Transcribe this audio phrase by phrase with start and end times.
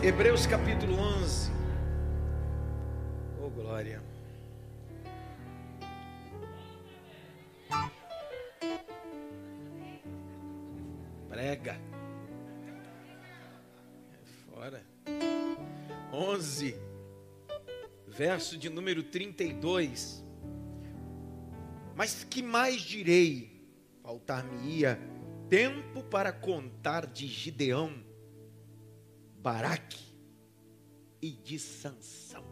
[0.00, 1.50] Hebreus capítulo 11.
[3.42, 4.00] Oh, glória.
[11.28, 11.80] Prega.
[14.12, 14.86] É fora.
[16.12, 16.76] 11.
[18.06, 20.24] Verso de número 32.
[21.96, 23.68] Mas que mais direi?
[24.04, 24.96] Faltar-me-ia
[25.48, 28.07] tempo para contar de Gideão
[29.38, 30.04] Baraque
[31.22, 32.44] e de Sansão.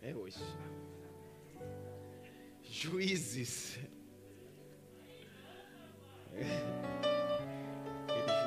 [0.00, 0.42] É hoje.
[2.62, 3.78] Juízes.
[6.32, 6.42] É.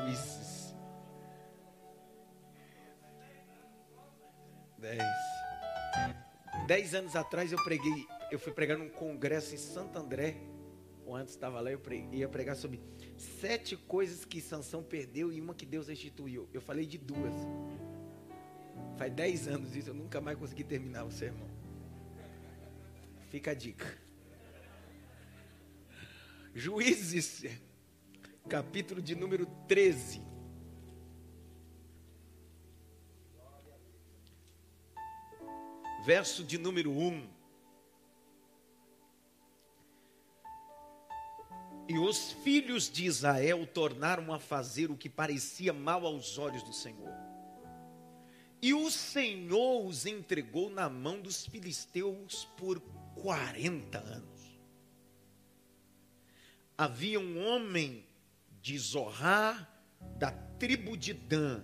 [0.04, 0.76] Juízes.
[4.80, 5.02] Dez.
[6.68, 10.55] Dez anos atrás eu preguei, eu fui pregar num congresso em Santo André
[11.06, 11.80] ou antes estava lá, eu
[12.12, 12.82] ia pregar sobre
[13.16, 16.50] sete coisas que Sansão perdeu e uma que Deus restituiu.
[16.52, 17.34] Eu falei de duas.
[18.98, 21.48] Faz dez anos isso, eu nunca mais consegui terminar o sermão.
[23.30, 23.86] Fica a dica.
[26.54, 27.44] Juízes,
[28.50, 30.22] capítulo de número 13.
[36.06, 37.35] Verso de número 1.
[41.88, 46.74] E os filhos de Israel tornaram a fazer o que parecia mal aos olhos do
[46.74, 47.14] Senhor.
[48.62, 52.80] E o Senhor os entregou na mão dos filisteus por
[53.16, 54.60] 40 anos.
[56.76, 58.04] Havia um homem
[58.62, 59.70] de Zorá,
[60.18, 61.64] da tribo de Dan,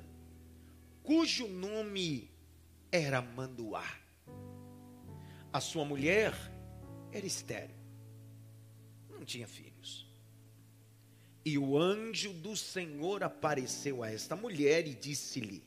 [1.01, 2.29] cujo nome
[2.91, 3.85] era Manduá.
[5.51, 6.33] A sua mulher
[7.11, 7.75] era estéril,
[9.09, 9.70] não tinha filho.
[11.43, 15.63] E o anjo do Senhor apareceu a esta mulher e disse-lhe: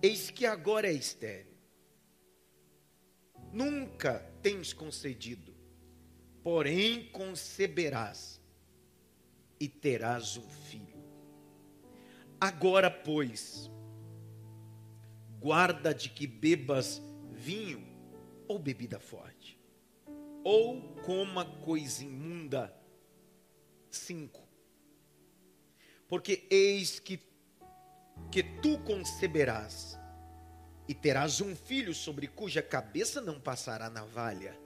[0.00, 1.52] Eis que agora é estéreo.
[3.52, 5.54] Nunca tens concedido,
[6.42, 8.40] porém conceberás
[9.58, 11.02] e terás um filho.
[12.40, 13.70] Agora, pois,
[15.38, 17.86] guarda de que bebas vinho
[18.48, 19.58] ou bebida forte,
[20.44, 22.81] ou coma coisa imunda
[23.96, 24.40] 5.
[26.08, 27.20] Porque eis que,
[28.30, 29.98] que tu conceberás
[30.86, 34.58] e terás um filho sobre cuja cabeça não passará navalha.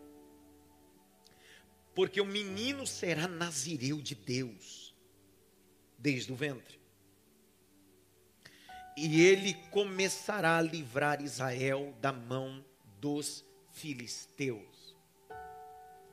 [1.95, 4.95] Porque o menino será nazireu de Deus,
[5.99, 6.81] desde o ventre.
[8.97, 12.65] E ele começará a livrar Israel da mão
[12.99, 14.97] dos filisteus.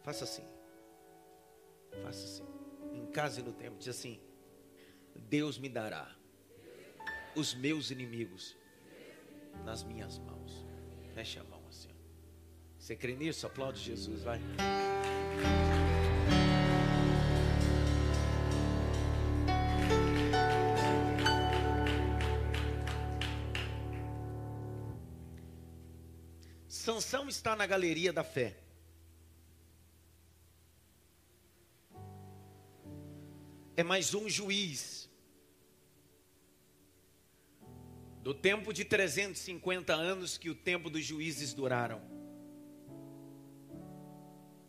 [0.03, 0.45] Faça assim.
[2.03, 2.52] Faça assim
[2.93, 4.19] em casa e no tempo, diz assim:
[5.15, 6.15] Deus me dará
[7.35, 8.55] os meus inimigos
[9.63, 10.65] nas minhas mãos.
[11.13, 11.89] Feche a mão assim.
[12.77, 13.45] Você crê nisso?
[13.45, 14.39] Aplaude Jesus, vai.
[26.67, 28.62] Sansão está na galeria da fé.
[33.75, 35.09] É mais um juiz.
[38.21, 42.01] Do tempo de 350 anos que o tempo dos juízes duraram.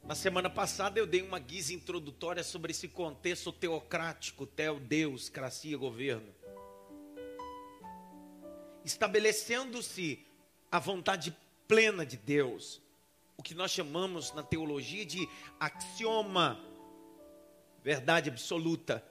[0.03, 5.77] Na semana passada eu dei uma guisa introdutória sobre esse contexto teocrático, teo Deus, cracia,
[5.77, 6.35] governo.
[8.85, 10.27] Estabelecendo-se
[10.71, 11.35] a vontade
[11.67, 12.83] plena de Deus,
[13.37, 15.27] o que nós chamamos na teologia de
[15.59, 16.61] axioma
[17.85, 19.05] verdade absoluta,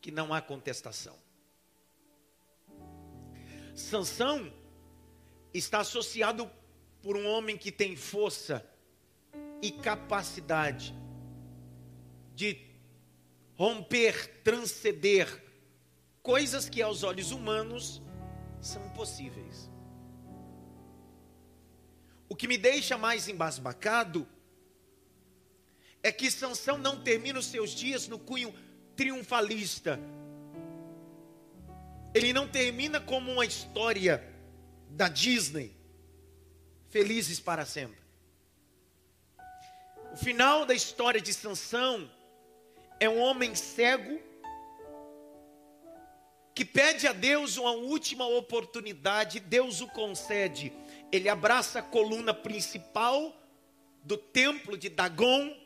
[0.00, 1.16] que não há contestação.
[3.74, 4.52] Sansão
[5.52, 6.48] está associado
[7.02, 8.64] por um homem que tem força
[9.60, 10.94] e capacidade
[12.32, 12.56] de
[13.56, 15.42] romper, transcender
[16.22, 18.00] coisas que aos olhos humanos
[18.60, 19.68] são impossíveis.
[22.28, 24.28] O que me deixa mais embasbacado
[26.04, 28.54] é que Sansão não termina os seus dias no cunho
[28.94, 29.98] triunfalista.
[32.14, 34.22] Ele não termina como uma história
[34.90, 35.74] da Disney,
[36.90, 37.98] felizes para sempre.
[40.12, 42.08] O final da história de Sansão
[43.00, 44.20] é um homem cego
[46.54, 50.70] que pede a Deus uma última oportunidade, Deus o concede.
[51.10, 53.34] Ele abraça a coluna principal
[54.04, 55.63] do templo de Dagon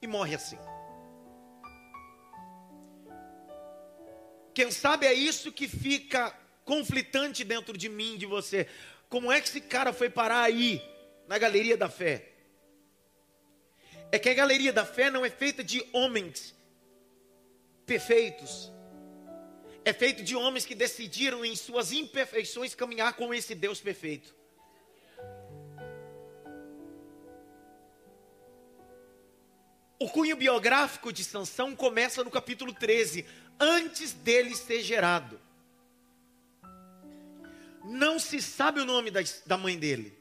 [0.00, 0.58] e morre assim.
[4.54, 6.34] Quem sabe é isso que fica
[6.64, 8.66] conflitante dentro de mim, de você.
[9.08, 10.82] Como é que esse cara foi parar aí,
[11.28, 12.32] na galeria da fé?
[14.10, 16.54] É que a galeria da fé não é feita de homens
[17.84, 18.72] perfeitos.
[19.84, 24.34] É feito de homens que decidiram em suas imperfeições caminhar com esse Deus perfeito.
[29.98, 33.24] O cunho biográfico de Sansão começa no capítulo 13,
[33.58, 35.40] antes dele ser gerado.
[37.82, 40.16] Não se sabe o nome da, da mãe dele.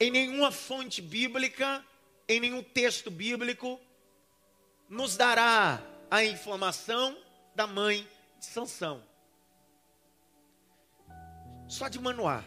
[0.00, 1.84] Em nenhuma fonte bíblica,
[2.26, 3.78] em nenhum texto bíblico,
[4.88, 7.16] nos dará a informação
[7.54, 8.08] da mãe
[8.38, 9.02] de Sansão.
[11.68, 12.42] Só de Manoá.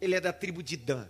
[0.00, 1.08] Ele é da tribo de Dan.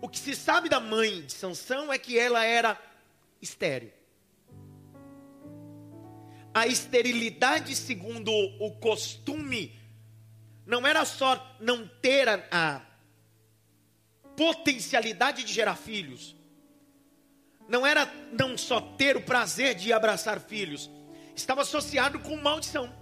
[0.00, 2.80] O que se sabe da mãe de Sansão é que ela era
[3.42, 3.92] estéril.
[6.54, 9.78] A esterilidade, segundo o costume,
[10.66, 12.82] não era só não ter a, a
[14.36, 16.36] potencialidade de gerar filhos,
[17.68, 20.90] não era não só ter o prazer de abraçar filhos,
[21.34, 22.92] estava associado com maldição.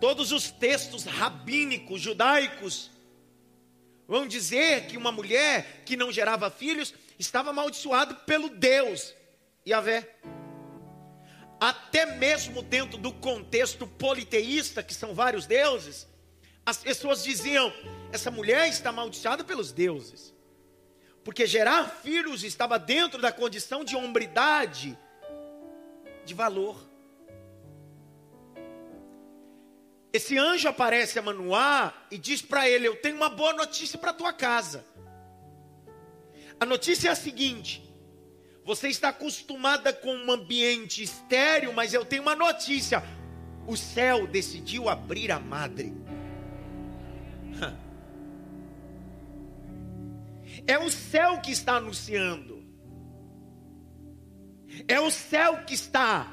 [0.00, 2.90] Todos os textos rabínicos, judaicos,
[4.06, 9.14] vão dizer que uma mulher que não gerava filhos estava amaldiçoada pelo Deus
[9.66, 10.08] Yahvé.
[11.58, 16.06] Até mesmo dentro do contexto politeísta, que são vários deuses,
[16.64, 17.72] as pessoas diziam:
[18.12, 20.34] essa mulher está amaldiçoada pelos deuses.
[21.24, 24.96] Porque gerar filhos estava dentro da condição de hombridade,
[26.24, 26.76] de valor.
[30.16, 34.14] Esse anjo aparece a Manoá e diz para ele: Eu tenho uma boa notícia para
[34.14, 34.82] tua casa.
[36.58, 37.82] A notícia é a seguinte:
[38.64, 43.02] você está acostumada com um ambiente estéreo, mas eu tenho uma notícia:
[43.66, 45.92] o céu decidiu abrir a madre.
[50.68, 52.64] É o céu que está anunciando.
[54.88, 56.26] É o céu que está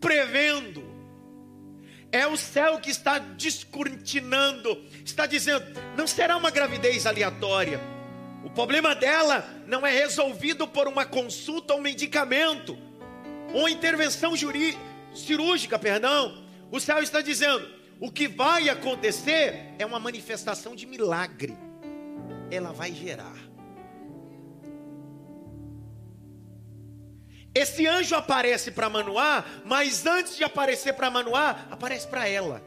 [0.00, 0.99] prevendo
[2.12, 5.64] é o céu que está descortinando, está dizendo:
[5.96, 7.80] não será uma gravidez aleatória.
[8.44, 12.76] O problema dela não é resolvido por uma consulta ou medicamento,
[13.54, 14.32] ou intervenção
[15.14, 16.44] cirúrgica, perdão.
[16.70, 17.68] O céu está dizendo:
[18.00, 21.56] o que vai acontecer é uma manifestação de milagre.
[22.50, 23.49] Ela vai gerar.
[27.54, 32.62] Esse anjo aparece para Manoá, mas antes de aparecer para Manoá, aparece para ela.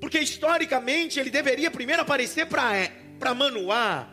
[0.00, 2.92] Porque historicamente ele deveria primeiro aparecer para é,
[3.34, 4.08] Manoá,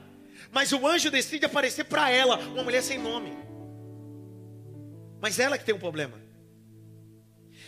[0.52, 3.38] mas o anjo decide aparecer para ela, uma mulher sem nome.
[5.22, 6.20] Mas ela que tem um problema.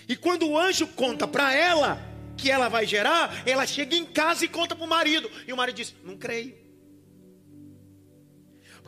[0.07, 1.99] E quando o anjo conta para ela
[2.37, 5.29] que ela vai gerar, ela chega em casa e conta para o marido.
[5.47, 6.60] E o marido diz: Não creio.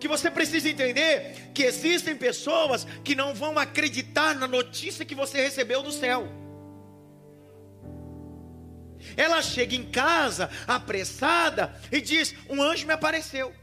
[0.03, 5.41] Porque você precisa entender que existem pessoas que não vão acreditar na notícia que você
[5.41, 6.27] recebeu do céu.
[9.15, 13.55] Ela chega em casa apressada e diz: Um anjo me apareceu.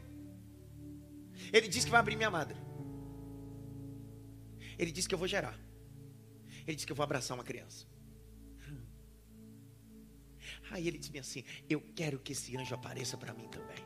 [1.53, 2.57] Ele disse que vai abrir minha madre.
[4.79, 5.55] Ele disse que eu vou gerar.
[6.65, 7.85] Ele disse que eu vou abraçar uma criança.
[10.71, 13.77] Aí ele disse assim: Eu quero que esse anjo apareça para mim também.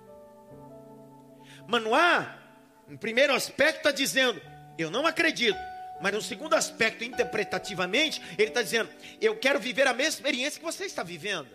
[1.67, 2.44] Manoá,
[2.87, 4.41] no primeiro aspecto, está dizendo:
[4.77, 5.57] Eu não acredito.
[6.01, 8.89] Mas no segundo aspecto, interpretativamente, ele está dizendo:
[9.19, 11.47] Eu quero viver a mesma experiência que você está vivendo.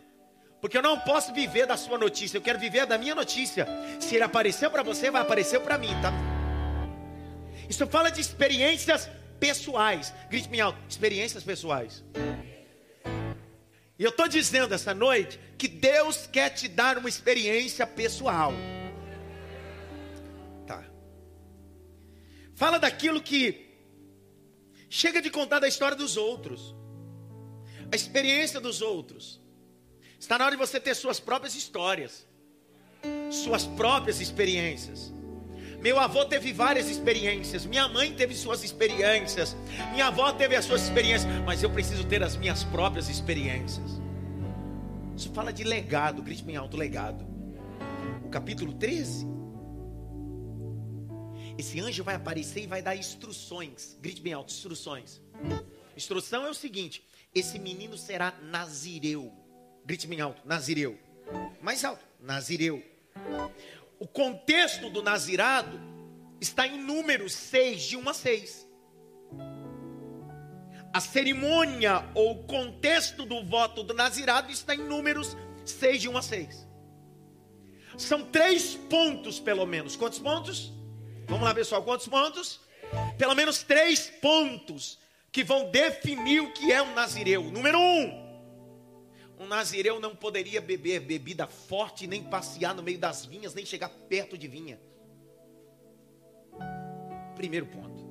[0.60, 3.66] Porque eu não posso viver da sua notícia, eu quero viver da minha notícia.
[3.98, 6.12] Se ele apareceu para você, vai aparecer para mim, tá?
[7.68, 9.08] Isso fala de experiências
[9.38, 10.12] pessoais.
[10.28, 12.04] Grite-me alto: experiências pessoais.
[13.98, 18.52] E eu estou dizendo essa noite que Deus quer te dar uma experiência pessoal.
[22.60, 23.70] Fala daquilo que
[24.90, 26.76] chega de contar da história dos outros,
[27.90, 29.40] a experiência dos outros.
[30.18, 32.28] Está na hora de você ter suas próprias histórias,
[33.30, 35.10] suas próprias experiências.
[35.80, 39.56] Meu avô teve várias experiências, minha mãe teve suas experiências,
[39.92, 44.02] minha avó teve as suas experiências, mas eu preciso ter as minhas próprias experiências.
[45.16, 47.26] Isso fala de legado, grite bem alto legado.
[48.22, 49.39] O capítulo 13
[51.60, 53.96] esse anjo vai aparecer e vai dar instruções.
[54.00, 55.20] Grite bem alto: instruções.
[55.96, 59.32] Instrução é o seguinte: esse menino será nazireu.
[59.84, 60.98] Grite bem alto: nazireu.
[61.62, 62.82] Mais alto: nazireu.
[63.98, 65.78] O contexto do nazirado
[66.40, 68.68] está em Números 6, de 1 a 6.
[70.92, 76.16] A cerimônia ou o contexto do voto do Nazirado está em Números 6, de 1
[76.16, 76.68] a 6.
[77.96, 79.94] São três pontos, pelo menos.
[79.94, 80.72] Quantos pontos?
[81.30, 82.60] Vamos lá, pessoal, quantos pontos?
[83.16, 84.98] Pelo menos três pontos
[85.30, 87.44] que vão definir o que é um nazireu.
[87.44, 88.30] Número um,
[89.38, 93.88] um nazireu não poderia beber bebida forte, nem passear no meio das vinhas, nem chegar
[94.08, 94.80] perto de vinha.
[97.36, 98.10] Primeiro ponto.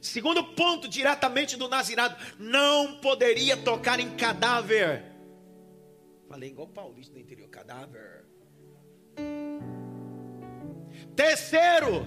[0.00, 5.04] Segundo ponto, diretamente do nazirado, não poderia tocar em cadáver.
[6.26, 8.17] Falei igual paulista do interior, cadáver.
[11.18, 12.06] Terceiro,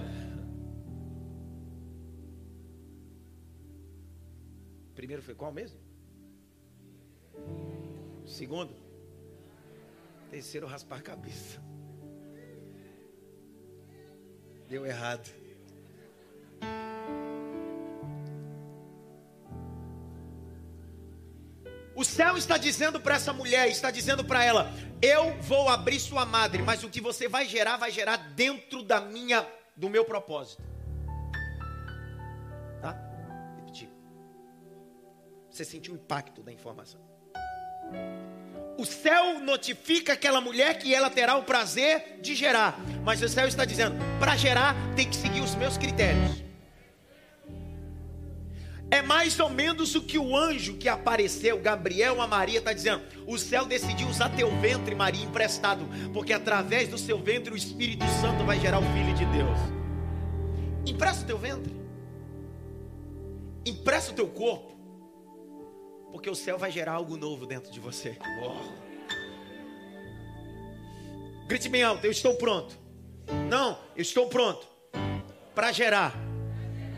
[4.94, 5.78] primeiro foi qual mesmo?
[8.24, 8.74] Segundo,
[10.30, 11.60] terceiro, raspar a cabeça.
[14.66, 15.30] Deu errado.
[21.94, 26.24] O céu está dizendo para essa mulher, está dizendo para ela: eu vou abrir sua
[26.24, 29.46] madre, mas o que você vai gerar vai gerar dentro da minha,
[29.76, 30.62] do meu propósito.
[32.80, 32.96] Tá?
[33.56, 33.90] Repetir.
[35.50, 37.00] Você sentiu o impacto da informação.
[38.78, 43.46] O céu notifica aquela mulher que ela terá o prazer de gerar, mas o céu
[43.46, 46.51] está dizendo: para gerar tem que seguir os meus critérios.
[48.92, 53.02] É mais ou menos o que o anjo que apareceu, Gabriel a Maria, está dizendo.
[53.26, 58.04] O céu decidiu usar teu ventre, Maria, emprestado, porque através do seu ventre o Espírito
[58.20, 59.58] Santo vai gerar o Filho de Deus.
[60.86, 61.74] Empresta o teu ventre,
[63.64, 64.76] empresta o teu corpo,
[66.12, 68.18] porque o céu vai gerar algo novo dentro de você.
[68.42, 68.82] Oh.
[71.48, 72.78] Grite bem alto: Eu estou pronto.
[73.48, 74.68] Não, eu estou pronto
[75.54, 76.14] para gerar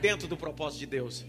[0.00, 1.24] dentro do propósito de Deus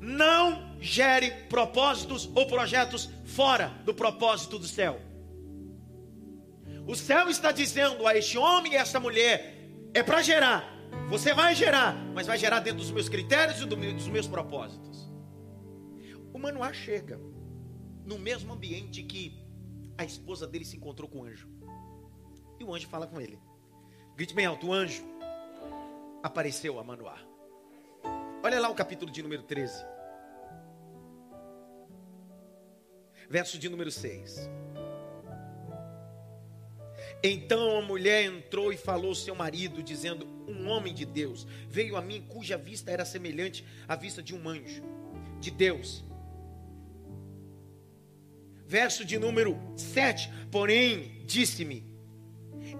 [0.00, 5.00] não gere propósitos ou projetos fora do propósito do céu.
[6.86, 10.64] O céu está dizendo a este homem e a esta mulher: é para gerar,
[11.08, 15.10] você vai gerar, mas vai gerar dentro dos meus critérios e dos meus propósitos.
[16.32, 17.18] O Manoá chega
[18.04, 19.44] no mesmo ambiente que
[19.98, 21.48] a esposa dele se encontrou com o anjo.
[22.60, 23.38] E o anjo fala com ele.
[24.16, 25.04] Grite bem alto: o anjo
[26.22, 27.18] apareceu a Manoá.
[28.46, 29.84] Olha lá o capítulo de número 13.
[33.28, 34.48] Verso de número 6.
[37.24, 41.96] Então a mulher entrou e falou ao seu marido, dizendo: Um homem de Deus veio
[41.96, 44.84] a mim, cuja vista era semelhante à vista de um anjo
[45.40, 46.04] de Deus.
[48.64, 50.30] Verso de número 7.
[50.52, 51.84] Porém, disse-me: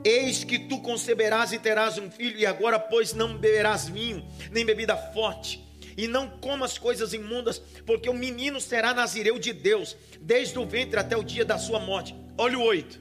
[0.04, 4.64] Eis que tu conceberás e terás um filho, e agora, pois, não beberás vinho, nem
[4.64, 5.64] bebida forte,
[5.96, 11.00] e não comas coisas imundas, porque o menino será nazireu de Deus, desde o ventre
[11.00, 12.14] até o dia da sua morte.
[12.38, 13.00] Olha o 8.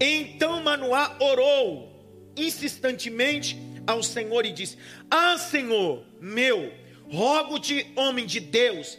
[0.00, 1.94] Então Manoá orou
[2.36, 3.56] insistentemente
[3.86, 4.76] ao Senhor e disse:
[5.10, 6.72] Ah, Senhor meu,
[7.10, 8.98] rogo-te, homem de Deus,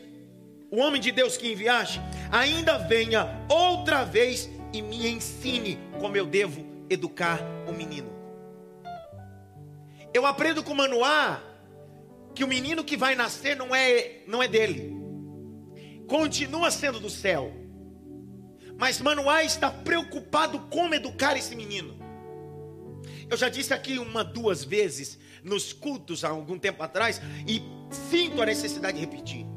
[0.71, 1.99] o homem de Deus que enviaste,
[2.31, 8.13] ainda venha outra vez e me ensine como eu devo educar o menino.
[10.13, 11.41] Eu aprendo com Manoá
[12.33, 14.93] que o menino que vai nascer não é, não é dele,
[16.07, 17.53] continua sendo do céu.
[18.77, 21.97] Mas Manoá está preocupado como educar esse menino.
[23.29, 27.61] Eu já disse aqui uma, duas vezes nos cultos há algum tempo atrás e
[28.09, 29.54] sinto a necessidade de repetir.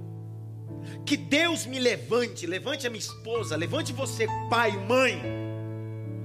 [1.09, 5.19] Que Deus me levante, levante a minha esposa, levante você, pai, mãe,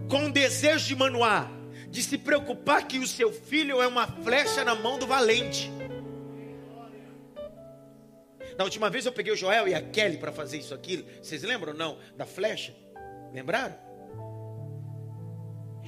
[0.10, 1.50] com o desejo de Manoá,
[1.88, 5.72] de se preocupar que o seu filho é uma flecha na mão do valente.
[8.58, 11.06] Da última vez eu peguei o Joel e a Kelly para fazer isso aqui.
[11.22, 11.98] Vocês lembram não?
[12.18, 12.76] Da flecha?
[13.34, 13.78] Lembraram?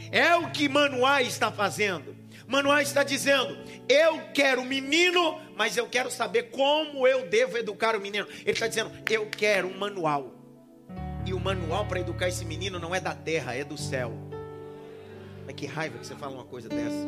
[0.09, 2.14] É o que Manoá está fazendo.
[2.47, 3.57] Manoá está dizendo:
[3.89, 8.27] Eu quero um menino, mas eu quero saber como eu devo educar o menino.
[8.41, 10.33] Ele está dizendo: Eu quero um manual.
[11.25, 14.13] E o manual para educar esse menino não é da terra, é do céu.
[15.45, 17.07] Mas que raiva que você fala uma coisa dessa.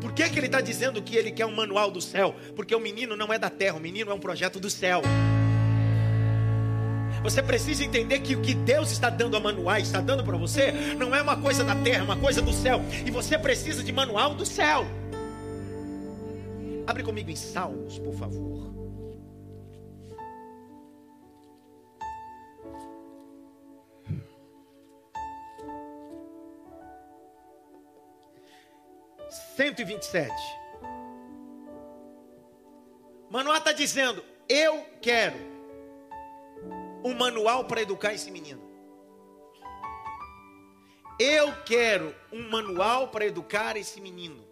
[0.00, 2.34] Por que, que ele está dizendo que ele quer um manual do céu?
[2.54, 5.02] Porque o menino não é da terra, o menino é um projeto do céu.
[7.22, 10.72] Você precisa entender que o que Deus está dando a manuais, está dando para você,
[10.96, 12.80] não é uma coisa da terra, é uma coisa do céu.
[13.04, 14.86] E você precisa de manual do céu.
[16.86, 18.70] Abre comigo em Salmos, por favor.
[29.56, 30.32] 127.
[33.30, 35.49] Manoá está dizendo: Eu quero
[37.04, 38.70] um manual para educar esse menino.
[41.18, 44.42] Eu quero um manual para educar esse menino.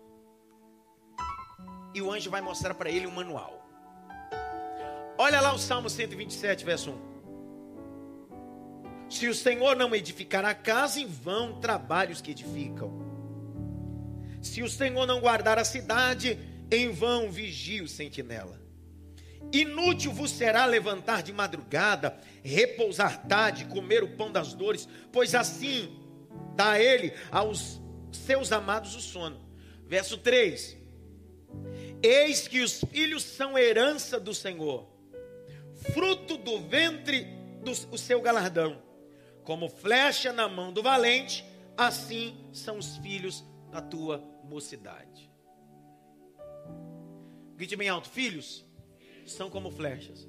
[1.94, 3.66] E o anjo vai mostrar para ele um manual.
[5.16, 7.08] Olha lá o Salmo 127, verso 1.
[9.10, 12.92] Se o Senhor não edificar a casa, em vão trabalhos que edificam.
[14.42, 16.38] Se o Senhor não guardar a cidade,
[16.70, 18.67] em vão vigia o sentinela.
[19.52, 25.98] Inútil vos será levantar de madrugada, repousar tarde, comer o pão das dores, pois assim
[26.54, 27.80] dá ele aos
[28.12, 29.40] seus amados o sono.
[29.86, 30.76] Verso 3:
[32.02, 34.86] Eis que os filhos são herança do Senhor,
[35.94, 37.26] fruto do ventre
[37.62, 38.82] do o seu galardão.
[39.44, 41.42] Como flecha na mão do valente,
[41.74, 45.30] assim são os filhos da tua mocidade.
[47.56, 48.67] Grite bem alto, filhos
[49.32, 50.26] são como flechas.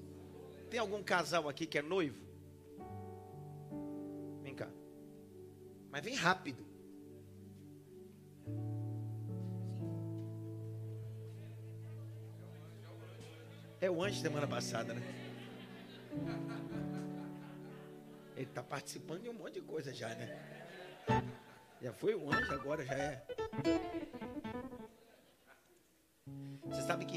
[0.69, 2.23] Tem algum casal aqui que é noivo?
[4.41, 4.69] Vem cá.
[5.89, 6.65] Mas vem rápido.
[13.81, 15.01] É o anjo semana passada, né?
[18.35, 20.37] Ele está participando de um monte de coisa já, né?
[21.81, 23.25] Já foi o anjo, agora já é.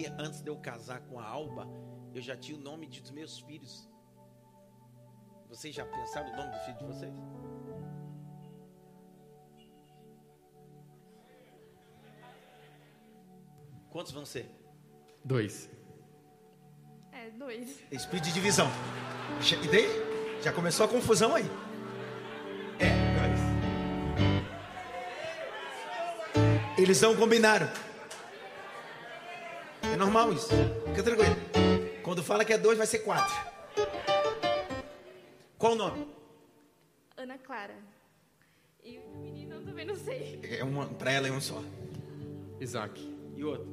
[0.03, 1.69] Você sabe que antes de eu casar com a Alba,
[2.15, 3.89] eu já tinha o nome dos meus filhos.
[5.49, 7.15] Vocês já pensaram o nome dos filhos de vocês?
[13.91, 14.51] Quantos vão ser?
[15.25, 15.71] Dois.
[17.13, 17.83] É, dois.
[17.93, 18.67] Espírito de divisão.
[19.63, 20.43] E daí?
[20.43, 21.45] Já começou a confusão aí.
[22.81, 23.13] É,
[26.81, 27.69] Eles não combinaram.
[29.93, 30.49] É normal isso.
[30.89, 31.37] Fica tranquilo.
[32.03, 33.35] Quando fala que é dois, vai ser quatro.
[35.59, 36.09] Qual o nome?
[37.17, 37.77] Ana Clara.
[38.83, 40.41] E o menino eu também não sei.
[40.43, 41.63] É uma, pra ela é um só.
[42.61, 43.01] Isaac.
[43.37, 43.69] E o outro?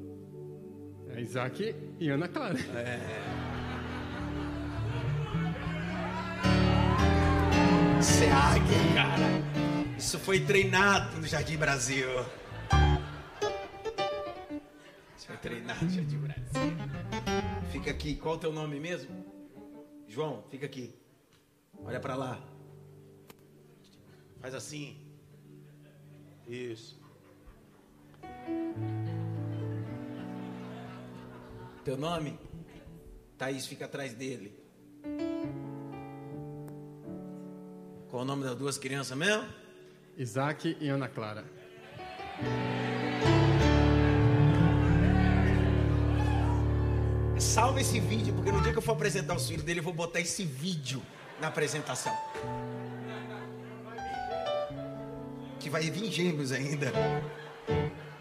[1.15, 2.59] É Isaac e Ana Clara.
[2.75, 3.49] É.
[8.01, 9.97] SEAG, cara.
[9.97, 12.07] Isso foi treinado no Jardim Brasil.
[15.37, 16.43] Treinado no Jardim Brasil.
[17.71, 18.15] Fica aqui.
[18.15, 19.25] Qual o teu nome mesmo?
[20.07, 20.93] João, fica aqui.
[21.83, 22.41] Olha para lá.
[24.41, 24.97] Faz assim.
[26.47, 26.99] Isso.
[31.83, 32.37] Teu nome?
[33.37, 34.53] Thaís fica atrás dele.
[38.09, 39.47] Qual o nome das duas crianças mesmo?
[40.17, 41.45] Isaac e Ana Clara.
[47.39, 49.93] Salva esse vídeo, porque no dia que eu for apresentar os filhos dele, eu vou
[49.93, 51.01] botar esse vídeo
[51.39, 52.13] na apresentação.
[55.57, 56.91] Que vai vir gêmeos ainda.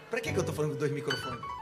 [0.09, 1.58] Pra que, que eu tô falando com dois microfones?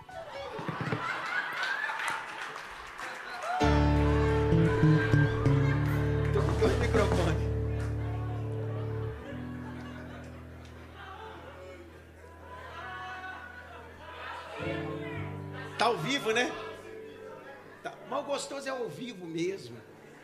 [19.38, 19.78] Mesmo.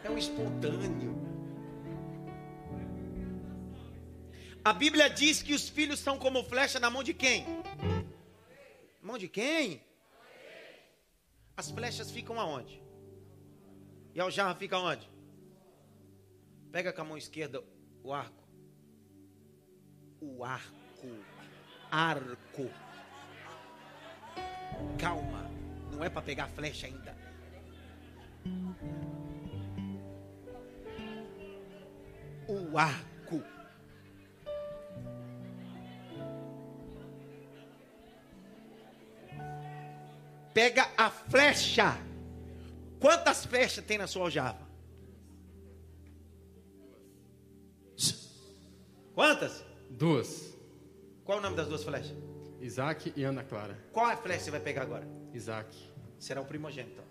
[0.03, 1.13] É o espontâneo.
[4.65, 7.45] A Bíblia diz que os filhos são como flecha na mão de quem?
[9.01, 9.83] Mão de quem?
[11.55, 12.81] As flechas ficam aonde?
[14.15, 15.07] E a aljarra fica onde?
[16.71, 17.63] Pega com a mão esquerda
[18.03, 18.43] o arco.
[20.19, 21.09] O arco.
[21.91, 22.71] Arco.
[24.97, 25.51] Calma,
[25.91, 27.13] não é para pegar flecha ainda.
[32.47, 33.41] O arco.
[40.53, 41.97] Pega a flecha.
[42.99, 44.63] Quantas flechas tem na sua aljava?
[49.13, 49.63] Quantas?
[49.89, 50.53] Duas.
[51.23, 52.15] Qual o nome das duas flechas?
[52.59, 53.77] Isaac e Ana Clara.
[53.91, 55.07] Qual é a flecha que você vai pegar agora?
[55.33, 55.75] Isaac.
[56.17, 57.01] Será o primogênito.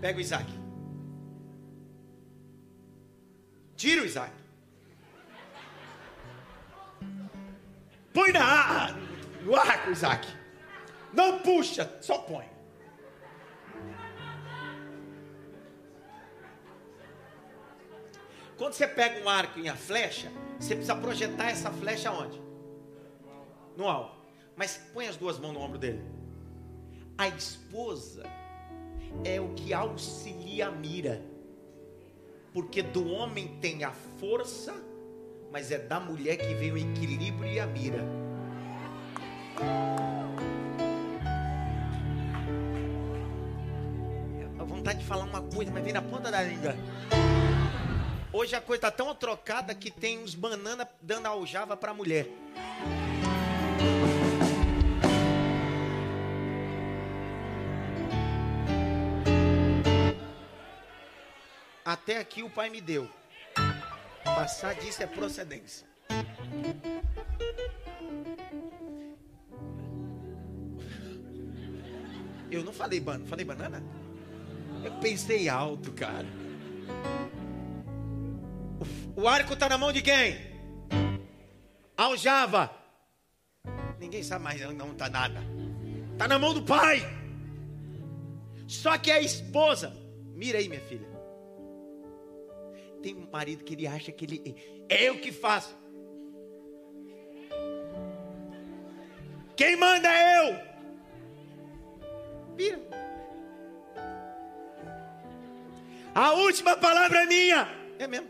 [0.00, 0.61] Pega o Isaac.
[3.82, 4.32] Tira o Isaac.
[8.14, 8.92] Põe na
[9.42, 10.24] no arco, Isaac.
[11.12, 12.48] Não puxa, só põe.
[18.56, 22.40] Quando você pega um arco e a flecha, você precisa projetar essa flecha onde?
[23.76, 24.14] no alvo.
[24.54, 26.04] Mas põe as duas mãos no ombro dele.
[27.18, 28.22] A esposa
[29.24, 31.31] é o que auxilia a mira.
[32.52, 34.74] Porque do homem tem a força,
[35.50, 38.04] mas é da mulher que vem o equilíbrio e a mira.
[44.58, 46.74] A vontade de falar uma coisa, mas vem na ponta da língua.
[48.30, 52.28] Hoje a coisa está tão trocada que tem uns banana dando aljava para a mulher.
[61.92, 63.06] Até aqui o pai me deu.
[64.24, 65.86] Passar disso é procedência.
[72.50, 73.82] Eu não falei banana, falei banana?
[74.82, 76.26] Eu pensei alto, cara.
[79.14, 80.38] O, arco está na mão de quem?
[81.94, 82.70] Aljava.
[83.98, 85.42] Ninguém sabe mais, não está nada.
[86.12, 87.02] Está na mão do pai.
[88.66, 89.94] Só que a esposa,
[90.34, 91.12] mira aí, minha filha.
[93.02, 95.76] Tem um marido que ele acha que ele é eu que faço.
[99.56, 100.72] Quem manda é eu.
[102.56, 102.80] Vira.
[106.14, 107.68] A última palavra é minha.
[107.98, 108.28] É mesmo.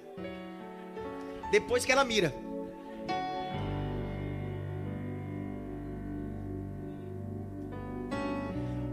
[1.51, 2.33] Depois que ela mira.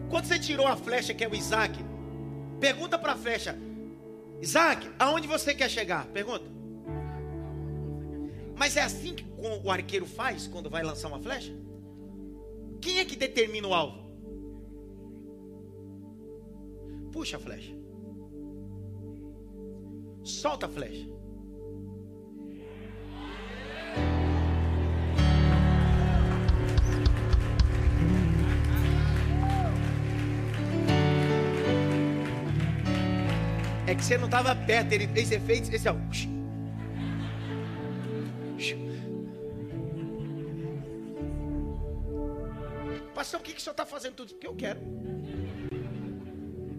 [0.09, 1.79] Quando você tirou a flecha que é o Isaac,
[2.59, 3.57] pergunta para a flecha:
[4.41, 6.08] Isaac, aonde você quer chegar?
[6.08, 6.45] Pergunta.
[8.56, 9.25] Mas é assim que
[9.63, 11.54] o arqueiro faz quando vai lançar uma flecha?
[12.82, 14.10] Quem é que determina o alvo?
[17.12, 17.73] Puxa a flecha.
[20.23, 21.18] Solta a flecha.
[33.89, 35.99] É que você não estava perto, ele fez efeitos, esse é o.
[43.15, 44.34] Pastor, o que, que o senhor está fazendo tudo?
[44.34, 44.80] Porque eu quero.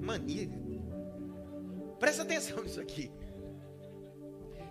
[0.00, 0.48] Mania.
[1.98, 3.10] Presta atenção nisso aqui.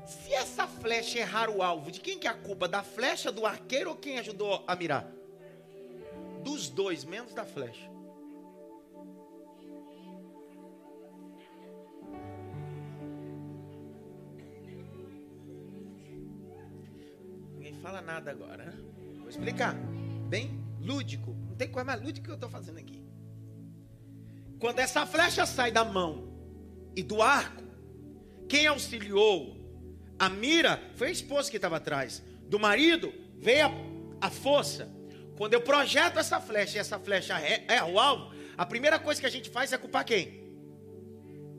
[0.05, 2.69] Se essa flecha errar o alvo, de quem que é a culpa?
[2.69, 5.11] Da flecha, do arqueiro ou quem ajudou a mirar?
[6.41, 7.91] Dos dois, menos da flecha.
[17.69, 18.65] Ninguém fala nada agora.
[18.65, 18.73] Né?
[19.19, 19.75] Vou explicar.
[20.27, 21.35] Bem lúdico.
[21.47, 23.03] Não tem coisa mais lúdica que eu estou fazendo aqui.
[24.59, 26.33] Quando essa flecha sai da mão
[26.95, 27.63] e do arco,
[28.47, 29.55] quem auxiliou
[30.17, 32.23] a mira foi a esposa que estava atrás.
[32.47, 34.89] Do marido veio a, a força.
[35.37, 39.21] Quando eu projeto essa flecha e essa flecha é, é o alvo, a primeira coisa
[39.21, 40.43] que a gente faz é culpar quem?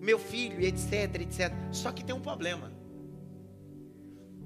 [0.01, 1.53] Meu filho, etc, etc.
[1.71, 2.80] Só que tem um problema.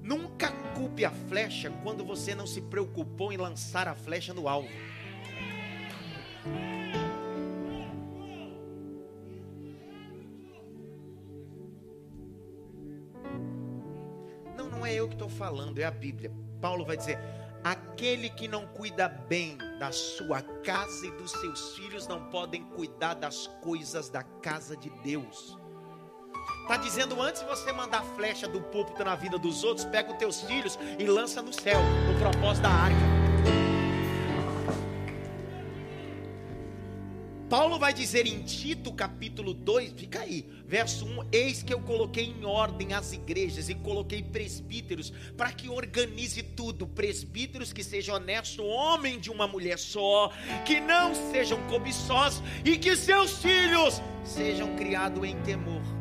[0.05, 4.69] Nunca culpe a flecha quando você não se preocupou em lançar a flecha no alvo.
[14.85, 16.31] não é eu que estou falando, é a Bíblia.
[16.61, 17.17] Paulo vai dizer:
[17.63, 23.15] aquele que não cuida bem da sua casa e dos seus filhos não podem cuidar
[23.15, 25.57] das coisas da casa de Deus.
[26.61, 30.17] Está dizendo antes de você mandar flecha do púlpito na vida dos outros, pega os
[30.17, 31.79] teus filhos e lança no céu,
[32.11, 33.15] no propósito da arca.
[37.47, 42.25] Paulo vai dizer em Tito capítulo 2, fica aí, verso 1: Eis que eu coloquei
[42.25, 46.87] em ordem as igrejas e coloquei presbíteros para que organize tudo.
[46.87, 50.31] Presbíteros que sejam honestos, homem de uma mulher só,
[50.65, 55.94] que não sejam cobiçosos e que seus filhos sejam criados em temor.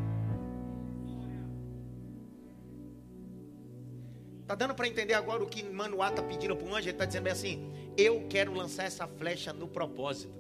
[4.54, 6.84] Tá dando para entender agora o que Manoá está pedindo para o anjo?
[6.84, 10.32] Ele está dizendo bem assim: Eu quero lançar essa flecha no propósito.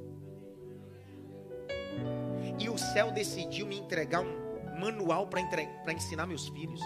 [2.56, 6.80] E o céu decidiu me entregar um manual para ensinar meus filhos.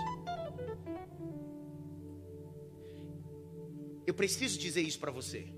[4.07, 5.53] Eu preciso dizer isso para você.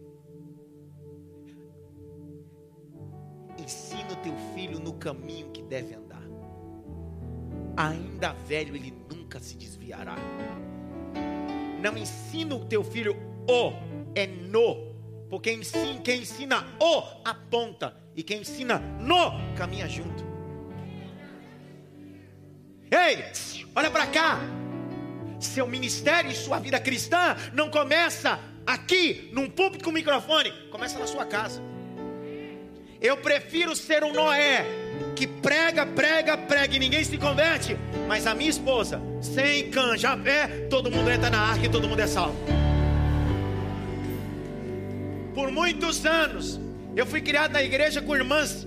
[3.56, 6.24] Ensina o teu filho no caminho que deve andar.
[7.76, 10.16] Ainda velho, ele nunca se desviará.
[11.80, 13.16] Não ensina o teu filho
[13.48, 13.72] o,
[14.14, 14.90] é no.
[15.28, 17.96] Porque ensina, quem ensina o aponta.
[18.14, 20.24] E quem ensina no caminha junto.
[22.90, 23.24] Ei,
[23.74, 24.40] olha para cá.
[25.38, 31.06] Seu ministério e sua vida cristã não começa aqui, num púlpito com microfone, começa na
[31.06, 31.62] sua casa.
[33.00, 34.66] Eu prefiro ser um Noé
[35.16, 37.76] que prega, prega, prega e ninguém se converte,
[38.08, 42.00] mas a minha esposa, sem canja pé, todo mundo entra na arca e todo mundo
[42.00, 42.36] é salvo.
[45.34, 46.60] Por muitos anos,
[46.96, 48.66] eu fui criado na igreja com irmãs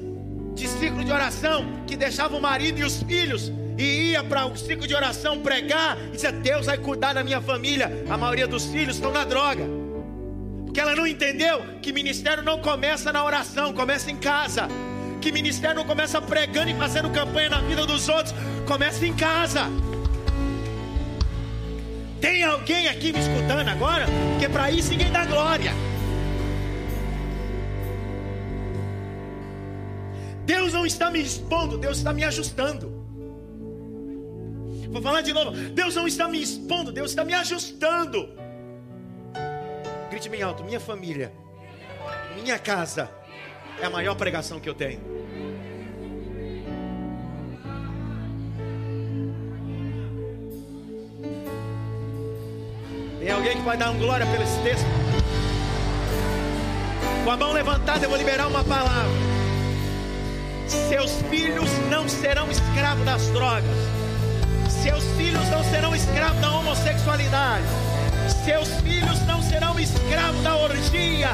[0.54, 4.56] de ciclo de oração que deixavam o marido e os filhos e ia para o
[4.56, 7.92] ciclo de oração pregar e dizia: Deus vai cuidar da minha família.
[8.10, 9.66] A maioria dos filhos estão na droga,
[10.66, 14.68] porque ela não entendeu que ministério não começa na oração, começa em casa.
[15.24, 18.36] Que ministério não começa pregando e fazendo campanha na vida dos outros,
[18.68, 19.62] começa em casa.
[22.20, 24.06] Tem alguém aqui me escutando agora?
[24.32, 25.72] Porque para isso ninguém dá glória.
[30.46, 32.92] Deus não está me expondo, Deus está me ajustando.
[34.92, 35.52] Vou falar de novo.
[35.52, 38.28] Deus não está me expondo, Deus está me ajustando.
[40.10, 41.32] Grite bem alto: minha família,
[42.36, 43.23] minha casa
[43.82, 45.00] é a maior pregação que eu tenho.
[53.20, 54.86] Tem alguém que vai dar um glória pelo esse texto?
[57.24, 59.12] Com a mão levantada, eu vou liberar uma palavra.
[60.68, 63.64] Seus filhos não serão escravos das drogas.
[64.70, 67.64] Seus filhos não serão escravos da homossexualidade.
[68.44, 71.30] Seus filhos não serão escravos da orgia.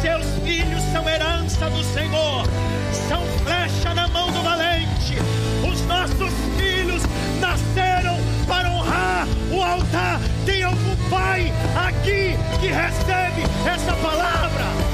[0.00, 2.44] Seus filhos são herança do Senhor.
[3.06, 5.16] São flecha na mão do valente.
[5.70, 7.02] Os nossos filhos
[7.38, 8.16] nasceram
[8.48, 10.18] para honrar o altar.
[10.46, 14.89] Tem algum pai aqui que recebe essa palavra?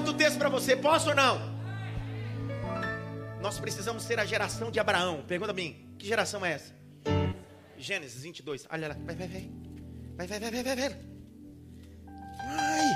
[0.00, 1.38] Outro texto para você, posso ou não?
[3.40, 5.22] Nós precisamos ser a geração de Abraão.
[5.26, 6.74] Pergunta a mim, que geração é essa?
[7.76, 8.66] Gênesis 22.
[8.70, 9.50] Olha lá, vai, vai, vai.
[10.16, 11.00] Vai, vai, vai, vai, vai, vai.
[12.38, 12.90] Ai.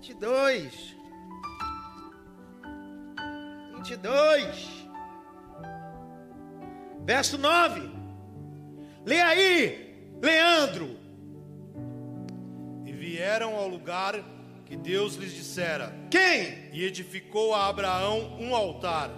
[0.00, 0.96] 22.
[3.76, 4.68] 22.
[7.04, 7.90] Verso 9.
[9.04, 10.96] Lê aí, Leandro.
[12.84, 14.35] E vieram ao lugar
[14.66, 16.68] que Deus lhes dissera: Quem?
[16.72, 19.10] E edificou a Abraão um altar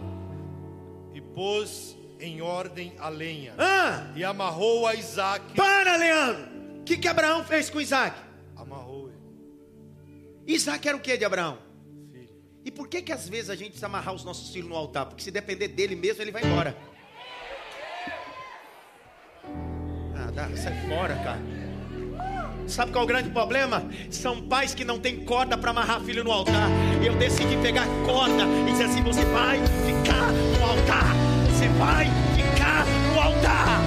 [1.12, 4.12] e pôs em ordem a lenha ah.
[4.14, 5.54] e amarrou a Isaac.
[5.54, 6.58] Para, Leandro!
[6.80, 8.16] O que, que Abraão fez com Isaac?
[8.56, 9.18] Amarrou ele.
[10.46, 11.58] Isaac era o que de Abraão?
[12.12, 12.28] Filho.
[12.64, 15.06] E por que que às vezes a gente precisa amarrar os nossos filhos no altar?
[15.06, 16.76] Porque se depender dele mesmo, ele vai embora.
[20.14, 21.57] Ah, dá, sai fora, cara.
[22.68, 23.82] Sabe qual é o grande problema?
[24.10, 26.68] São pais que não têm corda para amarrar filho no altar.
[27.02, 31.14] Eu decidi pegar corda e dizer assim: você vai ficar no altar.
[31.46, 33.80] Você vai ficar no altar.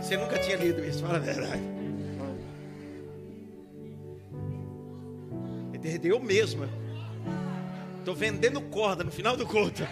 [0.00, 1.71] Você nunca tinha lido isso, fala a verdade.
[6.02, 6.68] Eu mesmo.
[7.98, 9.82] Estou vendendo corda no final do culto.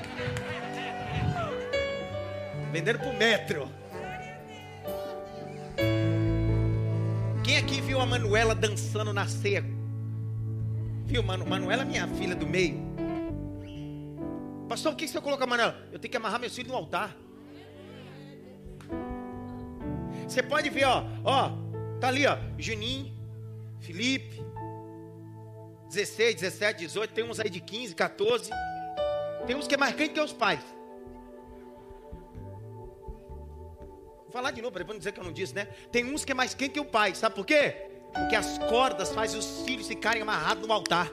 [2.72, 3.68] Vendendo por metro.
[7.44, 9.64] Quem aqui viu a Manuela dançando na ceia?
[11.06, 11.46] Viu, Manu?
[11.46, 12.80] Manuela é minha filha do meio.
[14.68, 15.76] Pastor, o que você coloca, Manuela?
[15.92, 17.16] Eu tenho que amarrar meus filhos no altar.
[20.26, 21.50] Você pode ver, ó, ó,
[22.00, 23.12] tá ali, ó, Juninho,
[23.80, 24.40] Felipe,
[25.90, 28.50] 16, 17, 18, tem uns aí de 15, 14.
[29.44, 30.60] Tem uns que é mais quente que os pais.
[34.22, 35.64] Vou falar de novo, para não dizer que eu não disse, né?
[35.90, 37.88] Tem uns que é mais quente que o pai, sabe por quê?
[38.14, 41.10] Porque as cordas fazem os filhos ficarem amarrados no altar.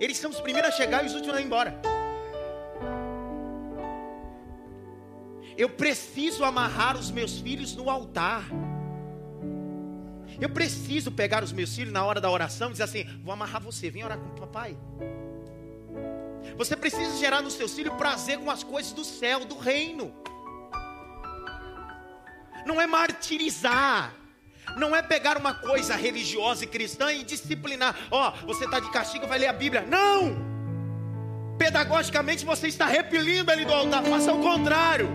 [0.00, 1.78] Eles são os primeiros a chegar e os últimos a ir embora.
[5.58, 8.46] Eu preciso amarrar os meus filhos no altar.
[10.42, 13.62] Eu preciso pegar os meus filhos na hora da oração e dizer assim: vou amarrar
[13.62, 14.76] você, vem orar com o papai.
[16.58, 20.12] Você precisa gerar no seu filho prazer com as coisas do céu, do reino.
[22.66, 24.14] Não é martirizar.
[24.76, 27.94] Não é pegar uma coisa religiosa e cristã e disciplinar.
[28.10, 29.82] Ó, oh, você está de castigo, vai ler a Bíblia.
[29.82, 30.50] Não!
[31.56, 34.02] Pedagogicamente você está repelindo ele do altar.
[34.02, 35.08] Faça o contrário.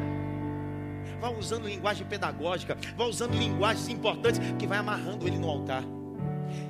[1.20, 5.84] Vai usando linguagem pedagógica, vai usando linguagens importantes que vai amarrando ele no altar.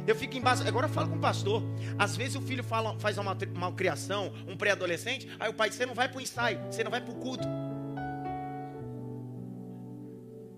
[0.05, 0.67] Eu fico embaixo.
[0.67, 1.61] Agora eu falo com o pastor.
[1.97, 5.27] Às vezes o filho fala, faz uma, uma criação, um pré-adolescente.
[5.39, 7.15] Aí o pai diz: Você não vai para o ensaio, você não vai para o
[7.15, 7.47] culto.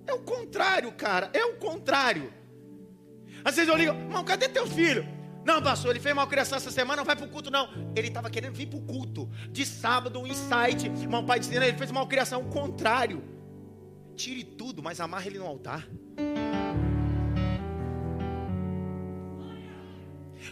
[0.07, 1.29] É o contrário, cara.
[1.33, 2.31] É o contrário.
[3.43, 5.07] Às vezes eu ligo: Irmão, cadê teu filho?
[5.45, 7.69] Não, pastor, ele fez mal criação essa semana, não vai para o culto, não.
[7.95, 9.29] Ele estava querendo vir para o culto.
[9.51, 10.87] De sábado, um insight.
[11.01, 12.41] Irmão, pai dizendo: Ele fez mal criação.
[12.41, 13.38] O contrário.
[14.19, 15.87] Tire tudo, mas amarre ele no altar.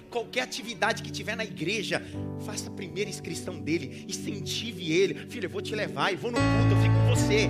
[0.10, 2.02] qualquer atividade que tiver na igreja,
[2.46, 5.30] faça a primeira inscrição dele, incentive ele.
[5.30, 7.50] Filho, eu vou te levar e vou no culto, eu fico com você.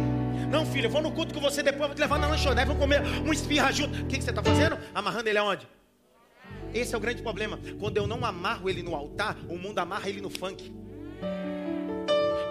[0.50, 2.68] Não, filho, eu vou no culto com você, depois eu vou te levar na lanchonete,
[2.68, 4.02] vamos comer um espirra junto.
[4.02, 4.76] O que, que você está fazendo?
[4.96, 5.68] Amarrando ele aonde?
[6.74, 7.60] Esse é o grande problema.
[7.80, 10.74] Quando eu não amarro ele no altar, o mundo amarra ele no funk.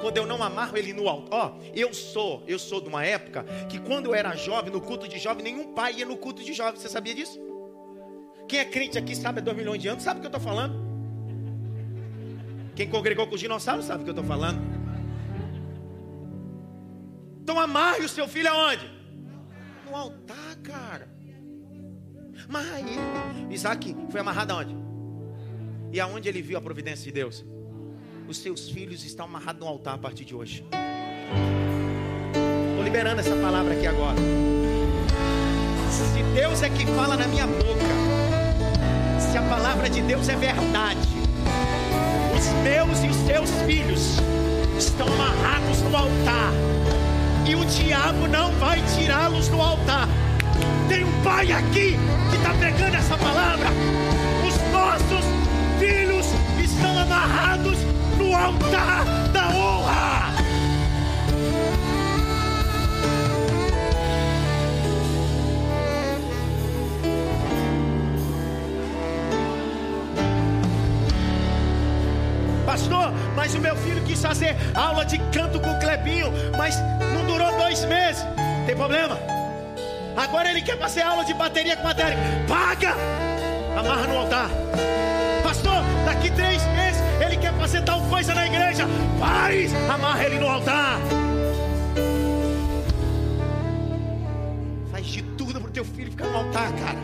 [0.06, 3.42] Quando eu não amarro ele no altar, ó, eu sou, eu sou de uma época
[3.68, 6.52] que quando eu era jovem, no culto de jovem, nenhum pai ia no culto de
[6.52, 6.80] jovem.
[6.80, 7.40] Você sabia disso?
[8.46, 10.40] Quem é crente aqui sabe há dois milhões de anos, sabe o que eu estou
[10.40, 10.76] falando.
[12.76, 14.60] Quem congregou com os dinossauros sabe o que eu estou falando.
[17.42, 18.88] Então amarre o seu filho aonde?
[19.90, 21.08] No altar, cara.
[22.48, 23.52] Amarra ele.
[23.52, 24.76] Isaac foi amarrado aonde?
[25.92, 27.44] E aonde ele viu a providência de Deus?
[28.28, 30.64] Os seus filhos estão amarrados no altar a partir de hoje.
[32.70, 34.16] Estou liberando essa palavra aqui agora.
[35.90, 41.08] Se Deus é que fala na minha boca, se a palavra de Deus é verdade,
[42.36, 44.16] os meus e os seus filhos
[44.76, 46.52] estão amarrados no altar,
[47.46, 50.08] e o diabo não vai tirá-los do altar.
[50.88, 51.96] Tem um pai aqui
[52.30, 53.68] que está pegando essa palavra.
[54.44, 55.24] Os nossos
[55.78, 56.26] filhos
[56.60, 57.78] estão amarrados
[58.16, 60.46] no altar da honra.
[72.76, 76.76] pastor, mas o meu filho quis fazer aula de canto com o Clebinho, mas
[77.14, 78.22] não durou dois meses.
[78.66, 79.18] Tem problema?
[80.14, 82.20] Agora ele quer fazer aula de bateria com a Derek.
[82.46, 82.94] Paga!
[83.78, 84.50] Amarra no altar.
[85.42, 88.86] Pastor, daqui três meses ele quer fazer tal coisa na igreja.
[89.18, 89.72] Faz!
[89.88, 90.98] Amarra ele no altar.
[94.90, 96.98] Faz de tudo para o teu filho ficar no altar, cara.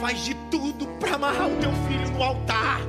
[0.00, 2.80] Faz de tudo para amarrar o teu filho no altar.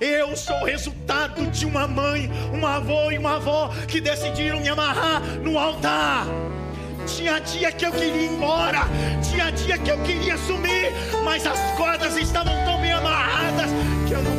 [0.00, 4.68] Eu sou o resultado de uma mãe, uma avó e uma avó que decidiram me
[4.68, 6.26] amarrar no altar.
[7.06, 8.86] Tinha dia que eu queria ir embora,
[9.22, 10.90] tinha dia que eu queria sumir,
[11.22, 13.70] mas as cordas estavam tão bem amarradas
[14.06, 14.14] que.
[14.14, 14.29] Eu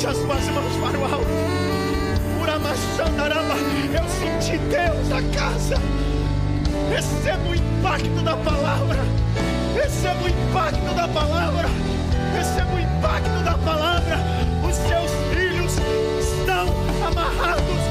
[0.00, 1.26] Levante as suas mãos para o alto.
[3.92, 5.76] Eu senti Deus na casa.
[6.88, 8.98] Receba o impacto da palavra.
[9.74, 11.68] Receba o impacto da palavra.
[12.34, 14.18] Receba o impacto da palavra.
[14.66, 15.76] Os seus filhos
[16.18, 16.68] estão
[17.06, 17.89] amarrados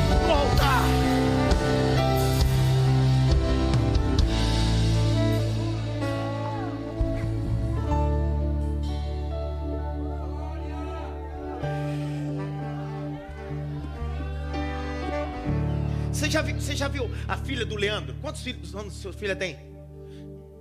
[16.79, 18.15] já, viu, a filha do Leandro?
[18.21, 19.57] Quantos filhos anos sua filha tem?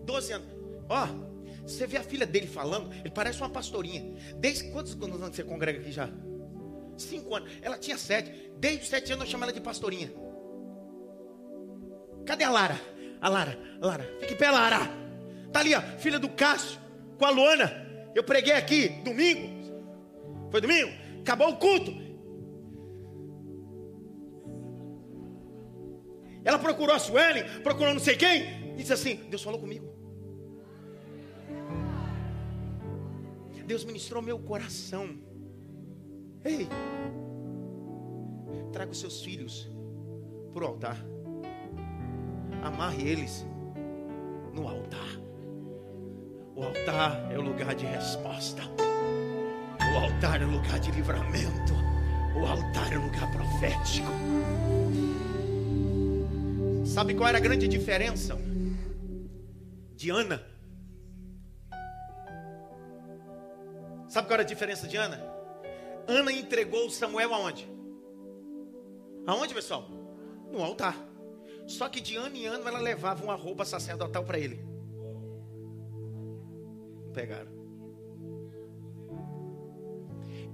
[0.05, 0.49] 12 anos.
[0.89, 4.05] Ó, oh, você vê a filha dele falando, ele parece uma pastorinha.
[4.37, 6.09] Desde quantos anos você congrega aqui já?
[6.97, 7.51] Cinco anos.
[7.63, 8.51] Ela tinha sete.
[8.59, 10.13] Desde os sete anos eu chamo ela de pastorinha.
[12.27, 12.81] Cadê a Lara?
[13.21, 14.81] A Lara, a Lara, fique pé, Lara.
[15.53, 16.79] Tá ali, ó, filha do Cássio,
[17.17, 18.11] com a Luana.
[18.15, 20.49] Eu preguei aqui domingo.
[20.51, 20.91] Foi domingo?
[21.21, 22.08] Acabou o culto.
[26.49, 29.87] Ela procurou a Suelen, procurou não sei quem, e disse assim: Deus falou comigo.
[33.67, 35.19] Deus ministrou meu coração.
[36.43, 36.67] Ei,
[38.73, 39.71] traga os seus filhos
[40.55, 40.97] para o altar.
[42.63, 43.47] Amarre eles
[44.55, 45.21] no altar.
[46.57, 48.63] O altar é o lugar de resposta.
[49.95, 51.75] O altar é o lugar de livramento.
[52.41, 54.09] O altar é o lugar profético.
[56.99, 58.37] Sabe qual era a grande diferença
[59.95, 60.45] de Ana?
[64.09, 65.25] Sabe qual era a diferença de Ana?
[66.09, 67.71] Ana entregou Samuel aonde?
[69.29, 69.89] Aonde, pessoal?
[70.51, 70.97] No altar.
[71.69, 74.59] Só que de ano em ano ela levava uma roupa sacerdotal para ele.
[77.15, 77.53] Pegaram.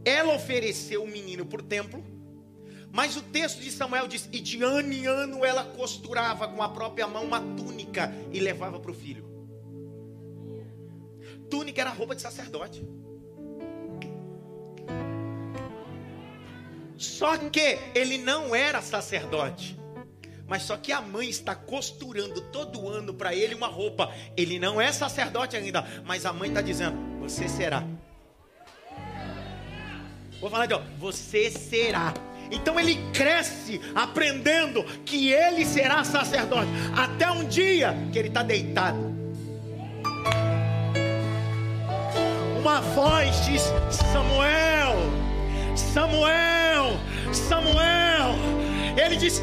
[0.05, 2.05] ela ofereceu o menino para o templo,
[2.95, 6.69] mas o texto de Samuel diz: e de ano em ano ela costurava com a
[6.69, 9.29] própria mão uma túnica e levava para o filho.
[11.51, 12.87] Túnica era roupa de sacerdote.
[16.97, 19.77] Só que ele não era sacerdote.
[20.47, 24.15] Mas só que a mãe está costurando todo ano para ele uma roupa.
[24.37, 27.83] Ele não é sacerdote ainda, mas a mãe está dizendo: Você será.
[30.41, 32.15] Vou falar então, você será.
[32.55, 36.69] Então ele cresce aprendendo que ele será sacerdote.
[36.97, 39.15] Até um dia que ele está deitado.
[42.59, 44.97] Uma voz diz: Samuel,
[45.77, 46.97] Samuel,
[47.33, 48.39] Samuel.
[48.97, 49.43] Ele disse: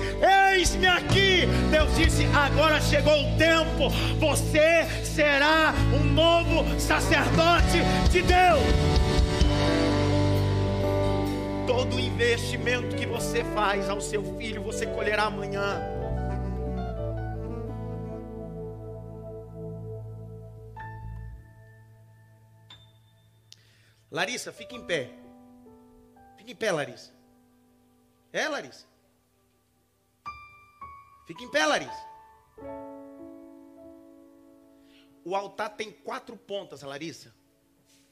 [0.54, 1.46] Eis-me aqui.
[1.70, 3.90] Deus disse: Agora chegou o tempo.
[4.20, 9.01] Você será um novo sacerdote de Deus.
[11.74, 15.80] Todo investimento que você faz ao seu filho, você colherá amanhã.
[24.12, 25.12] Larissa, fica em pé.
[26.36, 27.14] Fica em pé, Larissa.
[28.34, 28.86] É, Larissa?
[31.26, 32.06] Fica em pé, Larissa.
[35.24, 37.34] O altar tem quatro pontas, Larissa.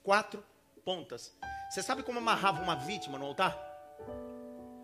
[0.02, 0.42] Quatro
[0.90, 1.32] pontas.
[1.70, 3.56] Você sabe como amarrava uma vítima no altar?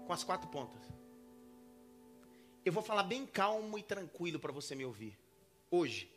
[0.06, 0.84] Com as quatro pontas.
[2.64, 5.18] Eu vou falar bem calmo e tranquilo para você me ouvir.
[5.72, 6.08] Hoje,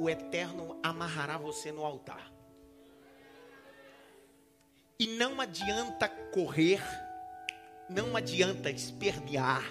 [0.00, 2.32] o Eterno amarrará você no altar.
[4.98, 6.82] E não adianta correr,
[7.88, 9.62] não adianta espernear.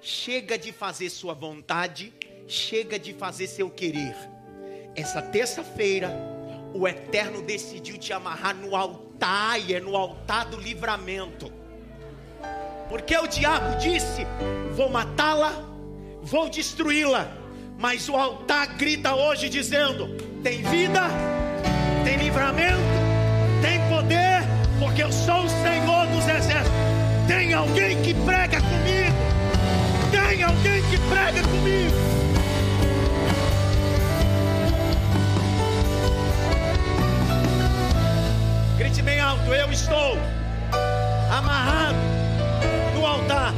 [0.00, 2.14] Chega de fazer sua vontade,
[2.46, 4.14] chega de fazer seu querer.
[4.94, 6.39] Essa terça-feira,
[6.72, 11.52] o Eterno decidiu te amarrar no altar, e é no altar do livramento.
[12.88, 14.26] Porque o diabo disse:
[14.74, 15.52] Vou matá-la,
[16.22, 17.28] vou destruí-la.
[17.78, 20.08] Mas o altar grita hoje dizendo:
[20.42, 21.02] Tem vida,
[22.04, 22.78] tem livramento,
[23.62, 24.42] tem poder,
[24.78, 26.70] porque eu sou o Senhor dos exércitos.
[27.26, 29.16] Tem alguém que prega comigo?
[30.10, 32.19] Tem alguém que prega comigo?
[39.30, 40.16] Alto, eu estou
[41.32, 41.96] amarrado
[42.94, 43.54] no altar.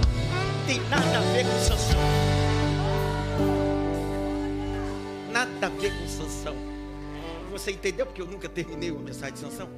[0.66, 2.00] Tem nada a ver com Sansão.
[5.32, 6.54] Nada a ver com Sansão.
[7.50, 9.68] Você entendeu porque eu nunca terminei a mensagem de Sansão?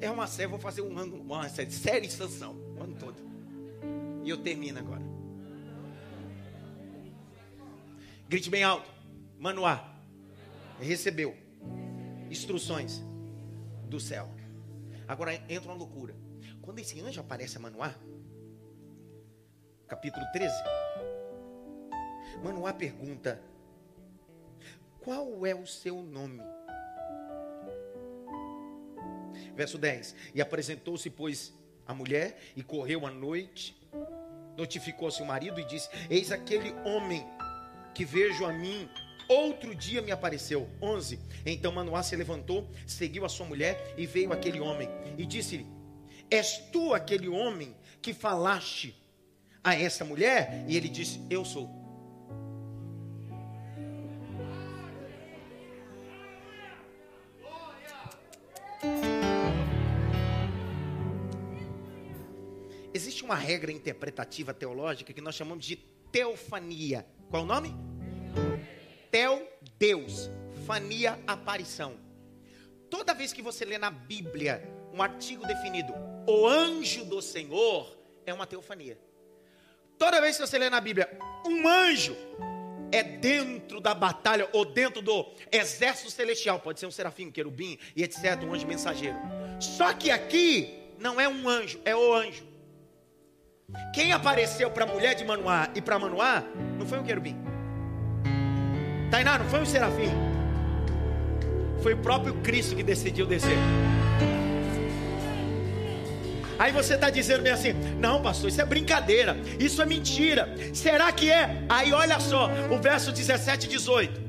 [0.00, 3.16] É uma série, vou fazer um ano, uma série, série de Sansão, o ano todo.
[4.24, 5.02] E eu termino agora.
[8.26, 8.90] Grite bem alto.
[9.38, 9.92] Manoá.
[10.80, 11.45] Recebeu
[12.30, 13.02] instruções
[13.88, 14.28] do céu.
[15.06, 16.14] Agora entra uma loucura.
[16.60, 17.94] Quando esse anjo aparece a Manoá,
[19.86, 20.54] capítulo 13,
[22.42, 23.40] Manoá pergunta:
[25.00, 26.42] Qual é o seu nome?
[29.54, 31.54] Verso 10: E apresentou-se, pois,
[31.86, 33.80] a mulher, e correu à noite,
[34.56, 37.24] notificou-se o marido e disse: Eis aquele homem
[37.94, 38.88] que vejo a mim
[39.28, 40.68] Outro dia me apareceu.
[40.80, 41.18] 11.
[41.44, 45.66] Então Manoá se levantou, seguiu a sua mulher e veio aquele homem e disse-lhe:
[46.30, 48.94] És tu aquele homem que falaste
[49.62, 50.64] a essa mulher?
[50.68, 51.68] E ele disse: Eu sou.
[62.94, 65.76] Existe uma regra interpretativa teológica que nós chamamos de
[66.10, 67.06] teofania.
[67.28, 67.95] Qual o nome?
[69.16, 70.28] Tel, Deus.
[70.66, 71.94] Fania, aparição.
[72.90, 74.62] Toda vez que você lê na Bíblia
[74.92, 75.94] um artigo definido,
[76.28, 77.96] o anjo do Senhor,
[78.26, 79.00] é uma teofania.
[79.96, 81.08] Toda vez que você lê na Bíblia,
[81.46, 82.14] um anjo
[82.92, 87.78] é dentro da batalha ou dentro do exército celestial, pode ser um serafim, um querubim
[87.96, 89.16] e etc, um anjo mensageiro.
[89.58, 92.46] Só que aqui não é um anjo, é o anjo.
[93.94, 96.42] Quem apareceu para a mulher de Manoá e para Manoá
[96.78, 97.45] não foi um querubim.
[99.10, 100.10] Tainá, não foi um serafim.
[101.82, 103.56] Foi o próprio Cristo que decidiu descer.
[106.58, 110.54] Aí você está dizendo bem assim: não, pastor, isso é brincadeira, isso é mentira.
[110.72, 111.64] Será que é?
[111.68, 114.20] Aí olha só, o verso 17 e 18: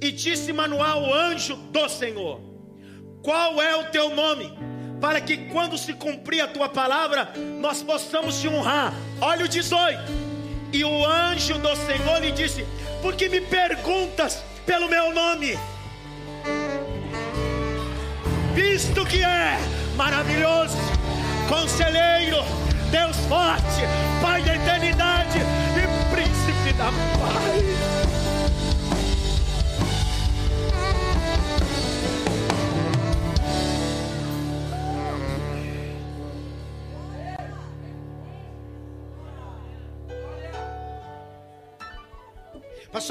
[0.00, 2.40] E disse Manuel, o anjo do Senhor:
[3.22, 4.52] Qual é o teu nome?
[5.00, 8.92] Para que quando se cumprir a tua palavra, nós possamos te honrar.
[9.20, 10.00] Olha o 18:
[10.72, 12.66] E o anjo do Senhor lhe disse:
[13.02, 15.58] Por que me perguntas pelo meu nome?
[18.54, 19.58] visto que é
[19.96, 20.76] maravilhoso,
[21.48, 22.38] conselheiro,
[22.90, 23.82] Deus forte,
[24.20, 28.01] Pai da eternidade e príncipe da paz.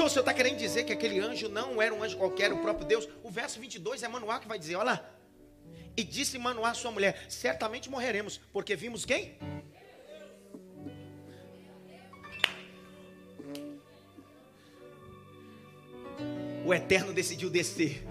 [0.02, 2.58] Pastor, o senhor está querendo dizer que aquele anjo não era um anjo qualquer, o
[2.58, 3.08] próprio Deus?
[3.22, 5.10] O verso 22 é Manoá que vai dizer: Olha lá.
[5.96, 9.38] E disse Manoá sua mulher: Certamente morreremos, porque vimos quem?
[16.64, 18.04] O Eterno decidiu descer.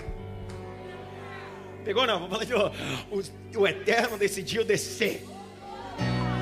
[1.83, 2.25] Pegou não?
[2.25, 2.75] Vamos falar de novo.
[3.11, 5.25] O, o Eterno decidiu descer.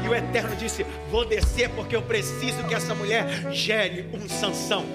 [0.05, 4.85] E o Eterno disse: Vou descer porque eu preciso que essa mulher gere um Sansão.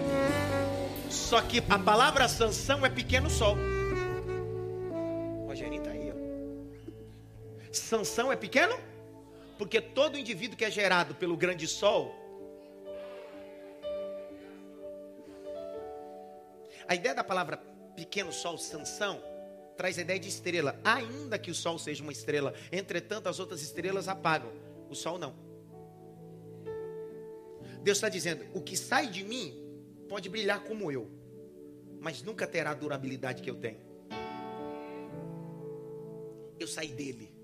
[1.14, 3.56] Só que a palavra Sansão é pequeno sol.
[5.46, 7.72] Rogerinho está aí, ó.
[7.72, 8.76] Sansão é pequeno?
[9.56, 12.12] Porque todo indivíduo que é gerado pelo grande sol.
[16.88, 17.58] A ideia da palavra
[17.94, 19.22] pequeno sol, Sansão,
[19.76, 20.78] traz a ideia de estrela.
[20.84, 24.52] Ainda que o sol seja uma estrela, entretanto as outras estrelas apagam.
[24.90, 25.32] O sol não.
[27.82, 29.63] Deus está dizendo: o que sai de mim
[30.08, 31.10] pode brilhar como eu,
[32.00, 33.80] mas nunca terá a durabilidade que eu tenho.
[36.58, 37.34] Eu saí dele,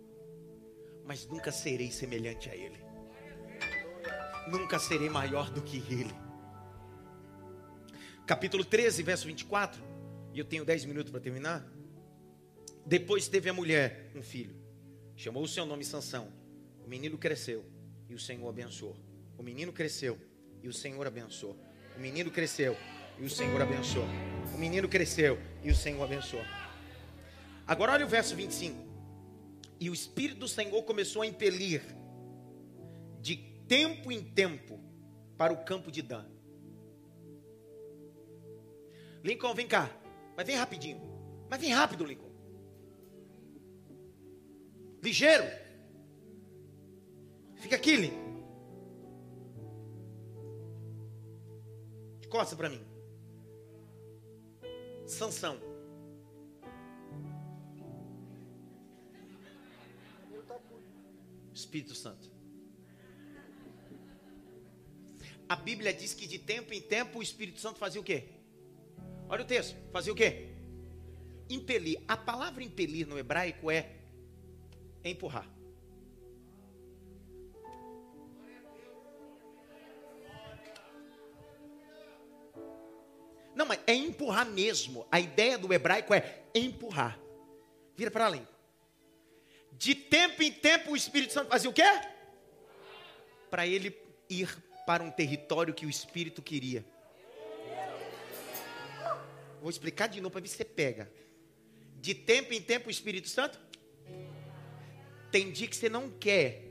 [1.05, 2.79] mas nunca serei semelhante a ele.
[4.51, 6.15] Nunca serei maior do que ele.
[8.27, 9.83] Capítulo 13, verso 24.
[10.33, 11.67] E eu tenho 10 minutos para terminar.
[12.87, 14.55] Depois teve a mulher um filho.
[15.17, 16.33] Chamou o seu nome Sansão.
[16.85, 17.65] O menino cresceu
[18.09, 18.97] e o Senhor abençoou.
[19.37, 20.19] O menino cresceu
[20.63, 21.59] e o Senhor abençoou.
[22.01, 22.75] O menino cresceu
[23.19, 24.07] e o Senhor abençoou.
[24.55, 26.43] O menino cresceu e o Senhor abençoou.
[27.67, 28.75] Agora olha o verso 25.
[29.79, 31.83] E o Espírito do Senhor começou a impelir
[33.21, 33.37] de
[33.69, 34.81] tempo em tempo
[35.37, 36.25] para o campo de Dan.
[39.23, 39.95] Lincoln, vem cá.
[40.35, 41.03] Mas vem rapidinho.
[41.51, 42.33] Mas vem rápido, Lincoln.
[45.03, 45.45] Ligeiro.
[47.57, 48.20] Fica aqui, Lincoln.
[52.31, 52.81] De costas para mim.
[55.05, 55.59] Sansão.
[61.53, 62.31] Espírito Santo.
[65.49, 68.29] A Bíblia diz que de tempo em tempo o Espírito Santo fazia o quê?
[69.29, 69.77] Olha o texto.
[69.91, 70.55] Fazia o quê?
[71.49, 72.01] Impelir.
[72.07, 73.97] A palavra impelir no hebraico é
[75.03, 75.49] empurrar.
[84.31, 85.07] Empurrar mesmo.
[85.11, 87.19] A ideia do hebraico é empurrar.
[87.97, 88.47] Vira para além.
[89.73, 91.83] De tempo em tempo o Espírito Santo fazia o quê?
[93.51, 93.97] Para ele
[94.29, 94.49] ir
[94.87, 96.85] para um território que o Espírito queria.
[99.61, 101.11] Vou explicar de novo para ver se você pega.
[101.97, 103.61] De tempo em tempo o Espírito Santo.
[105.31, 106.70] Tem dia que você não quer.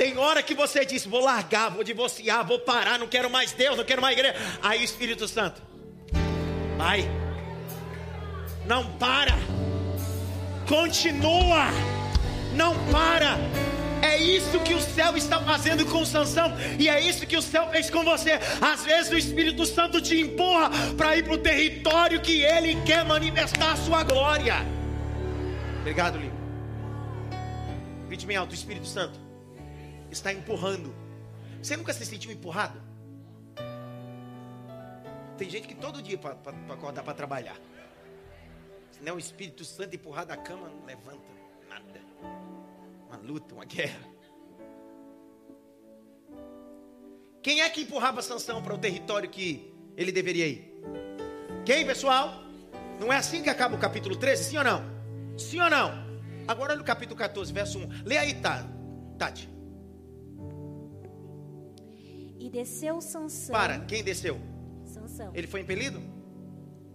[0.00, 3.76] Tem hora que você diz: vou largar, vou divorciar, vou parar, não quero mais Deus,
[3.76, 4.34] não quero mais igreja.
[4.62, 5.60] Aí o Espírito Santo,
[6.78, 7.06] vai,
[8.64, 9.34] não para,
[10.66, 11.66] continua,
[12.54, 13.36] não para.
[14.00, 17.68] É isso que o céu está fazendo com Sansão e é isso que o céu
[17.68, 18.40] fez com você.
[18.58, 23.04] Às vezes o Espírito Santo te empurra para ir para o território que ele quer
[23.04, 24.64] manifestar a sua glória.
[25.80, 26.40] Obrigado, Lino.
[28.08, 29.29] Grite bem alto, Espírito Santo
[30.10, 30.94] está empurrando.
[31.62, 32.80] Você nunca se sentiu empurrado?
[35.36, 36.36] Tem gente que todo dia para
[36.68, 37.56] acordar para trabalhar.
[38.90, 41.24] Se não é o Espírito Santo empurrar da cama, não levanta
[41.68, 42.00] nada.
[43.08, 44.00] Uma luta, uma guerra.
[47.42, 50.74] Quem é que empurrava Sansão para o território que ele deveria ir?
[51.64, 52.42] Quem, pessoal?
[52.98, 54.44] Não é assim que acaba o capítulo 13?
[54.44, 54.82] Sim ou não?
[55.38, 55.90] Sim ou não?
[56.46, 58.02] Agora olha o capítulo 14, verso 1.
[58.04, 58.66] Lê aí, tá,
[59.16, 59.48] Tati.
[62.40, 63.52] E desceu Sansão.
[63.52, 64.40] Para, quem desceu?
[64.86, 65.30] Sansão.
[65.34, 66.00] Ele foi impelido?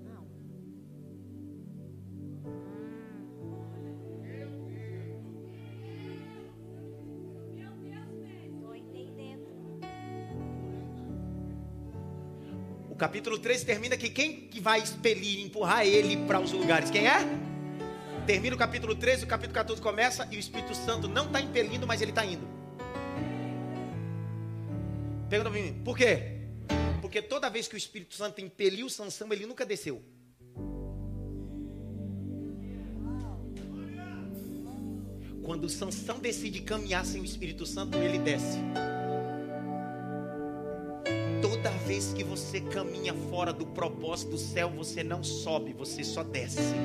[0.03, 0.25] Não.
[8.75, 9.45] Entendendo.
[12.89, 16.89] O capítulo 13 termina que quem que vai expelir, empurrar ele para os lugares?
[16.89, 17.19] Quem é?
[18.25, 21.85] Termina o capítulo 13, o capítulo 14 começa e o Espírito Santo não está impelindo,
[21.85, 22.54] mas ele está indo.
[25.29, 26.35] Pergunta para mim, por quê?
[27.15, 30.03] porque toda vez que o Espírito Santo impeliu Sansão, ele nunca desceu.
[35.41, 38.57] Quando Sansão decide caminhar sem o Espírito Santo, ele desce.
[41.41, 46.21] Toda vez que você caminha fora do propósito do céu, você não sobe, você só
[46.21, 46.75] desce.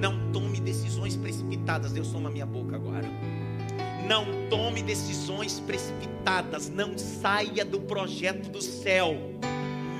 [0.00, 1.92] Não tome decisões precipitadas.
[1.92, 3.08] Deus toma minha boca agora.
[4.08, 6.68] Não tome decisões precipitadas.
[6.68, 9.14] Não saia do projeto do céu.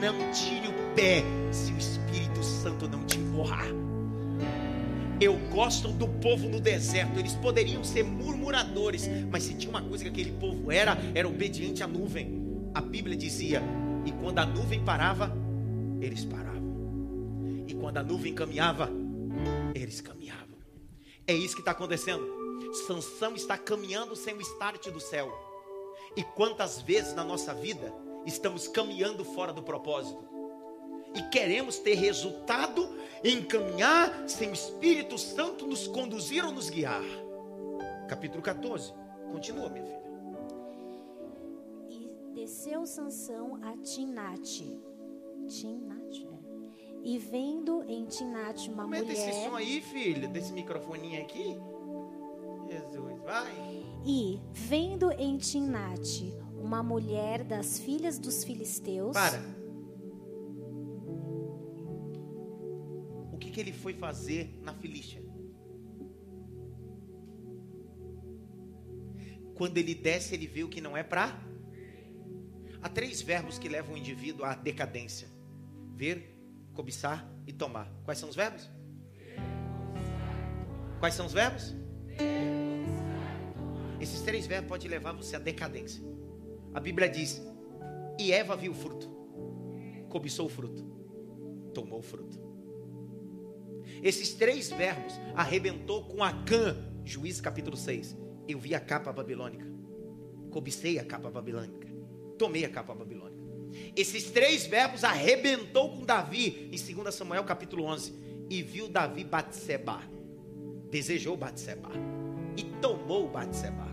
[0.00, 3.66] Não tire o pé se o Espírito Santo não te empurrar.
[5.20, 7.18] Eu gosto do povo no deserto.
[7.18, 11.82] Eles poderiam ser murmuradores, mas se tinha uma coisa que aquele povo era, era obediente
[11.82, 12.68] à nuvem.
[12.74, 13.62] A Bíblia dizia:
[14.04, 15.32] e quando a nuvem parava,
[16.00, 16.74] eles paravam.
[17.66, 18.90] E quando a nuvem caminhava,
[19.74, 20.58] eles caminhavam.
[21.26, 22.33] É isso que está acontecendo.
[22.86, 25.32] Sansão está caminhando sem o start do céu.
[26.16, 27.92] E quantas vezes na nossa vida
[28.26, 30.22] estamos caminhando fora do propósito?
[31.14, 32.88] E queremos ter resultado
[33.22, 37.02] em caminhar sem o Espírito Santo nos conduzir ou nos guiar.
[38.08, 38.92] Capítulo 14.
[39.32, 40.04] Continua, minha filha.
[41.88, 44.80] E desceu Sansão a Tinate.
[45.48, 46.44] Tinate, é.
[47.02, 49.32] E vendo em Tinate uma esse mulher.
[49.50, 51.56] som aí, filha, desse microfoninho aqui.
[52.74, 53.54] Jesus, vai.
[54.04, 59.12] E vendo em Tinate uma mulher das filhas dos filisteus.
[59.12, 59.40] Para.
[63.32, 65.22] O que, que ele foi fazer na Filístia?
[69.54, 71.40] Quando ele desce, ele vê o que não é pra.
[72.82, 75.28] Há três verbos que levam o indivíduo à decadência:
[75.94, 76.36] ver,
[76.72, 77.88] cobiçar e tomar.
[78.04, 78.68] Quais são os verbos?
[80.98, 81.83] Quais são os verbos?
[84.00, 86.02] Esses três verbos podem levar você à decadência.
[86.72, 87.40] A Bíblia diz:
[88.18, 89.08] E Eva viu o fruto,
[90.08, 90.84] cobiçou o fruto,
[91.72, 92.38] tomou o fruto.
[94.02, 98.16] Esses três verbos arrebentou com Acã, Juízes capítulo 6.
[98.46, 99.66] Eu vi a capa babilônica,
[100.50, 101.88] cobicei a capa babilônica,
[102.38, 103.42] tomei a capa babilônica.
[103.96, 108.12] Esses três verbos arrebentou com Davi em 2 Samuel capítulo 11.
[108.50, 110.02] E viu Davi Batseba,
[110.94, 111.90] desejou Batseba
[112.56, 113.84] e tomou Batseba.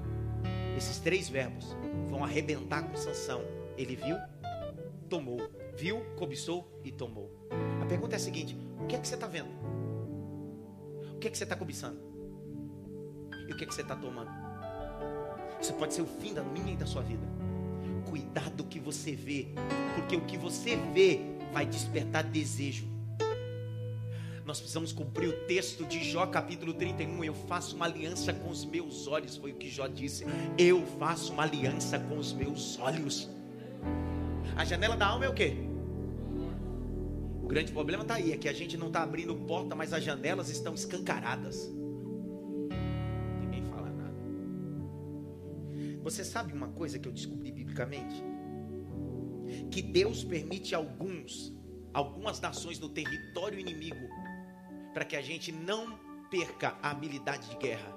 [0.77, 1.75] Esses três verbos
[2.07, 3.41] vão arrebentar com Sansão.
[3.75, 4.15] Ele viu,
[5.09, 5.39] tomou,
[5.75, 7.27] viu, cobiçou e tomou.
[7.81, 9.49] A pergunta é a seguinte: o que é que você está vendo?
[11.15, 11.99] O que é que você está cobiçando?
[13.49, 14.29] E o que é que você está tomando?
[15.59, 17.25] Isso pode ser o fim da minha e da sua vida.
[18.07, 19.47] Cuidado do que você vê,
[19.95, 21.19] porque o que você vê
[21.51, 22.90] vai despertar desejo.
[24.45, 27.23] Nós precisamos cumprir o texto de Jó capítulo 31.
[27.23, 30.25] Eu faço uma aliança com os meus olhos, foi o que Jó disse.
[30.57, 33.29] Eu faço uma aliança com os meus olhos.
[34.55, 35.55] A janela da alma é o quê?
[37.43, 40.03] O grande problema está aí, é que a gente não está abrindo porta, mas as
[40.03, 41.71] janelas estão escancaradas.
[43.39, 44.15] Ninguém fala nada.
[46.03, 48.23] Você sabe uma coisa que eu descobri biblicamente?
[49.69, 51.53] Que Deus permite alguns,
[51.93, 54.07] algumas nações no território inimigo,
[54.93, 55.97] para que a gente não
[56.29, 57.95] perca a habilidade de guerra.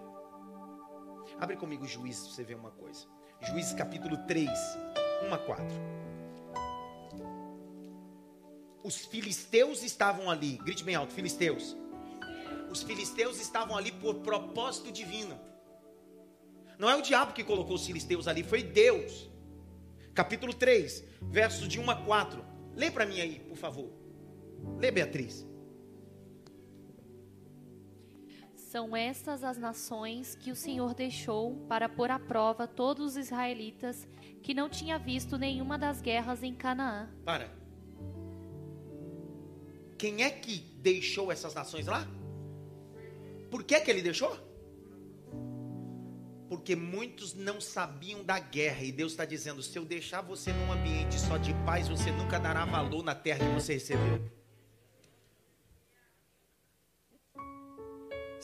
[1.38, 3.06] Abre comigo Juízes para você ver uma coisa.
[3.40, 4.48] Juízes capítulo 3,
[5.28, 5.66] 1 a 4.
[8.82, 11.76] Os filisteus estavam ali, grite bem alto, filisteus.
[12.70, 15.38] Os filisteus estavam ali por propósito divino.
[16.78, 19.30] Não é o diabo que colocou os filisteus ali, foi Deus.
[20.12, 22.44] Capítulo 3, versos de 1 a 4.
[22.74, 23.90] Lê para mim aí, por favor.
[24.78, 25.46] Lê, Beatriz.
[28.74, 34.04] São estas as nações que o Senhor deixou para pôr à prova todos os israelitas
[34.42, 37.08] que não tinha visto nenhuma das guerras em Canaã.
[37.24, 37.56] Para.
[39.96, 42.04] Quem é que deixou essas nações lá?
[43.48, 44.36] Por que que ele deixou?
[46.48, 50.72] Porque muitos não sabiam da guerra e Deus está dizendo: se eu deixar você num
[50.72, 54.43] ambiente só de paz, você nunca dará valor na terra que você recebeu.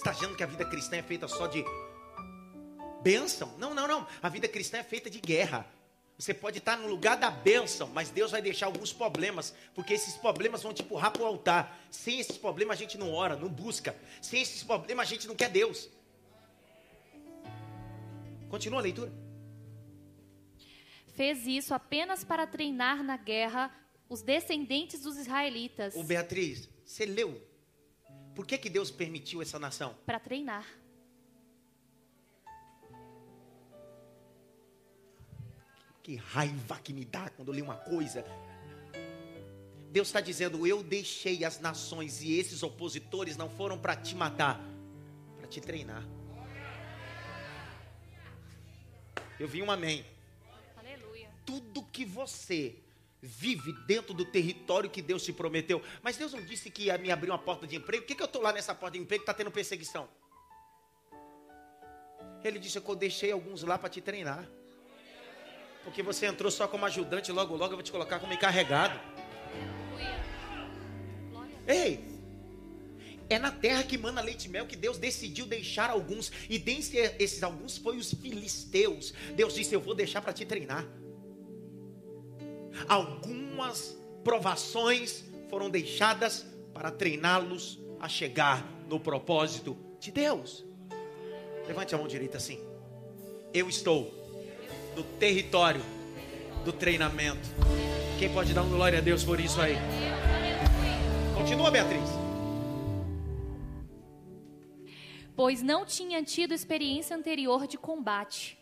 [0.01, 1.65] Está achando que a vida cristã é feita só de
[3.03, 3.55] bênção?
[3.59, 4.07] Não, não, não.
[4.23, 5.67] A vida cristã é feita de guerra.
[6.19, 10.17] Você pode estar no lugar da bênção, mas Deus vai deixar alguns problemas, porque esses
[10.17, 11.79] problemas vão te empurrar para o altar.
[11.91, 13.97] Sem esses problemas a gente não ora, não busca.
[14.21, 15.89] Sem esses problemas a gente não quer Deus.
[18.49, 19.13] Continua a leitura.
[21.15, 23.71] Fez isso apenas para treinar na guerra
[24.09, 25.95] os descendentes dos israelitas.
[25.95, 27.50] Ô Beatriz, você leu?
[28.35, 29.95] Por que, que Deus permitiu essa nação?
[30.07, 30.67] Para treinar.
[36.03, 38.25] Que raiva que me dá quando eu leio uma coisa.
[39.91, 44.61] Deus está dizendo: Eu deixei as nações e esses opositores não foram para te matar,
[45.37, 46.07] para te treinar.
[49.39, 50.05] Eu vi um amém.
[50.77, 51.29] Aleluia.
[51.45, 52.77] Tudo que você
[53.23, 55.83] vive dentro do território que Deus te prometeu.
[56.03, 58.03] Mas Deus não disse que ia me abrir uma porta de emprego.
[58.03, 60.09] Por que, que eu estou lá nessa porta de emprego que está tendo perseguição?
[62.43, 64.49] Ele disse que eu deixei alguns lá para te treinar.
[65.85, 68.99] Porque você entrou só como ajudante, logo, logo eu vou te colocar como encarregado.
[71.67, 72.11] Ei,
[73.29, 76.33] é na terra que mana leite e mel que Deus decidiu deixar alguns.
[76.49, 79.15] E dentre esses alguns foi os filisteus.
[79.37, 80.85] Deus disse: Eu vou deixar para te treinar.
[82.89, 90.65] Algumas provações foram deixadas para treiná-los a chegar no propósito de Deus.
[91.67, 92.59] Levante a mão direita assim.
[93.53, 94.13] Eu estou
[94.97, 95.83] no território
[96.65, 97.49] do treinamento.
[98.19, 99.75] Quem pode dar um glória a Deus por isso aí?
[101.37, 102.09] Continua, Beatriz.
[105.35, 108.60] Pois não tinha tido experiência anterior de combate.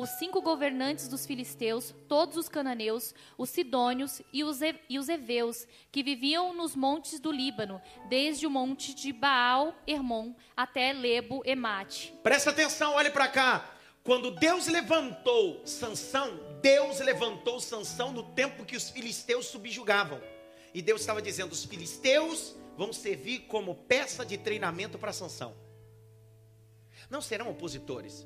[0.00, 5.08] Os cinco governantes dos filisteus, todos os cananeus, os sidônios e os, e- e os
[5.08, 11.42] heveus, que viviam nos montes do Líbano, desde o monte de Baal Hermon até Lebo
[11.44, 12.14] Emate.
[12.22, 13.74] Presta atenção, olhe para cá.
[14.04, 20.22] Quando Deus levantou Sansão, Deus levantou Sansão no tempo que os filisteus subjugavam.
[20.72, 25.56] E Deus estava dizendo: os filisteus vão servir como peça de treinamento para Sansão.
[27.10, 28.24] Não serão opositores.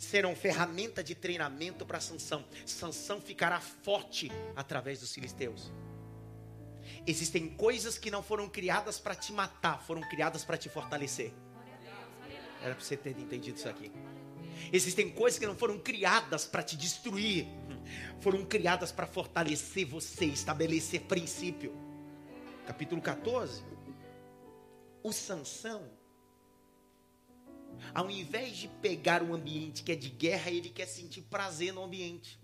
[0.00, 2.42] Serão ferramenta de treinamento para Sansão.
[2.64, 5.70] Sansão ficará forte através dos filisteus.
[7.06, 11.34] Existem coisas que não foram criadas para te matar, foram criadas para te fortalecer.
[12.62, 13.92] Era para você ter entendido isso aqui.
[14.72, 17.46] Existem coisas que não foram criadas para te destruir,
[18.20, 21.74] foram criadas para fortalecer você, estabelecer princípio.
[22.66, 23.62] Capítulo 14.
[25.02, 25.90] O Sansão,
[27.94, 31.82] ao invés de pegar um ambiente que é de guerra, ele quer sentir prazer no
[31.82, 32.38] ambiente.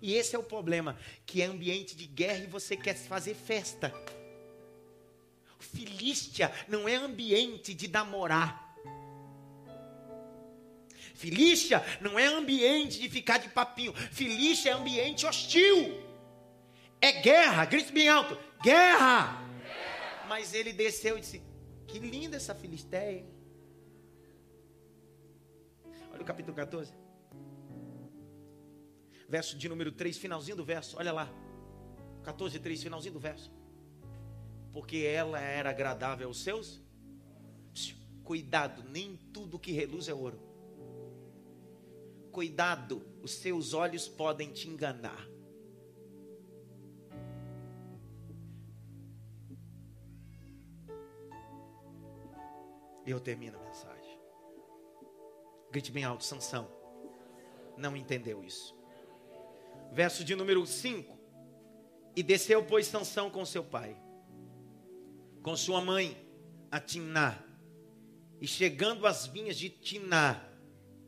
[0.00, 3.92] E esse é o problema, que é ambiente de guerra e você quer fazer festa.
[5.58, 8.66] Filístia não é ambiente de namorar.
[11.14, 13.94] Filístia não é ambiente de ficar de papinho.
[13.94, 16.04] Filístia é ambiente hostil.
[17.00, 19.42] É guerra, grite bem alto: guerra!
[20.28, 21.42] Mas ele desceu e disse:
[21.86, 23.24] Que linda essa Filisteia.
[26.16, 26.92] Hein?" Olha o capítulo 14.
[29.28, 30.96] Verso de número 3, finalzinho do verso.
[30.96, 31.28] Olha lá.
[32.22, 33.52] 14, 3, finalzinho do verso.
[34.72, 36.82] Porque ela era agradável aos seus.
[38.24, 40.40] Cuidado, nem tudo que reluz é ouro.
[42.32, 45.26] Cuidado, os seus olhos podem te enganar.
[53.06, 54.05] Eu termino a mensagem.
[55.70, 56.70] Grite bem alto, Sansão.
[57.76, 58.74] Não entendeu isso.
[59.92, 61.16] Verso de número 5.
[62.14, 63.94] E desceu, pois, Sansão com seu pai,
[65.42, 66.16] com sua mãe,
[66.70, 67.38] a Tiná.
[68.40, 70.42] E chegando às vinhas de Tiná,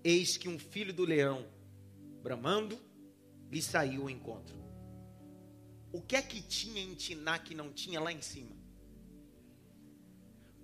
[0.05, 1.47] eis que um filho do leão,
[2.23, 2.79] bramando,
[3.51, 4.57] lhe saiu ao encontro.
[5.93, 8.58] O que é que tinha em Tiná que não tinha lá em cima?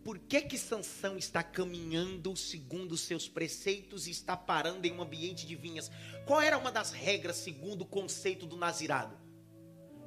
[0.05, 5.01] Por que que Sansão está caminhando segundo os seus preceitos e está parando em um
[5.01, 5.91] ambiente de vinhas?
[6.27, 9.17] Qual era uma das regras segundo o conceito do nazirado?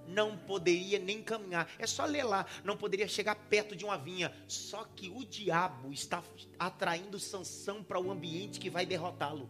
[0.07, 1.67] Não poderia nem caminhar.
[1.79, 2.45] É só ler lá.
[2.63, 4.31] Não poderia chegar perto de uma vinha.
[4.47, 6.23] Só que o diabo está
[6.59, 9.49] atraindo Sansão para o ambiente que vai derrotá-lo.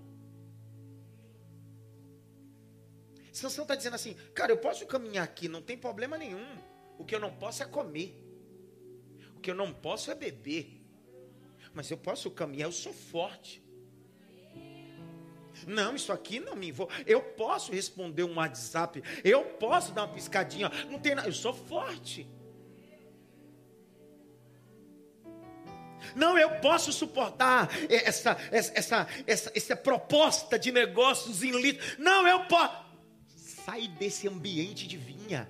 [3.34, 6.58] Sansão está dizendo assim, cara, eu posso caminhar aqui, não tem problema nenhum.
[6.98, 8.27] O que eu não posso é comer.
[9.38, 10.84] O que eu não posso é beber.
[11.72, 13.64] Mas eu posso caminhar, eu sou forte.
[15.68, 16.92] Não, isso aqui não me envolve.
[17.06, 19.04] Eu posso responder um WhatsApp.
[19.24, 20.72] Eu posso dar uma piscadinha.
[20.90, 21.28] Não tem nada.
[21.28, 22.28] Eu sou forte.
[26.16, 31.86] Não, eu posso suportar essa, essa, essa, essa, proposta de negócios em litro.
[32.00, 32.88] Não, eu posso.
[33.36, 35.48] Sai desse ambiente de vinha.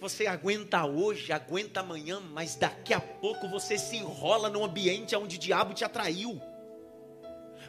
[0.00, 5.36] Você aguenta hoje, aguenta amanhã, mas daqui a pouco você se enrola num ambiente onde
[5.36, 6.40] o diabo te atraiu.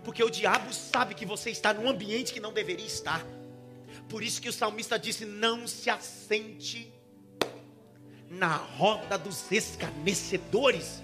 [0.03, 3.25] Porque o diabo sabe que você está num ambiente que não deveria estar.
[4.07, 6.93] Por isso que o salmista disse: Não se assente
[8.30, 11.03] na roda dos escarnecedores.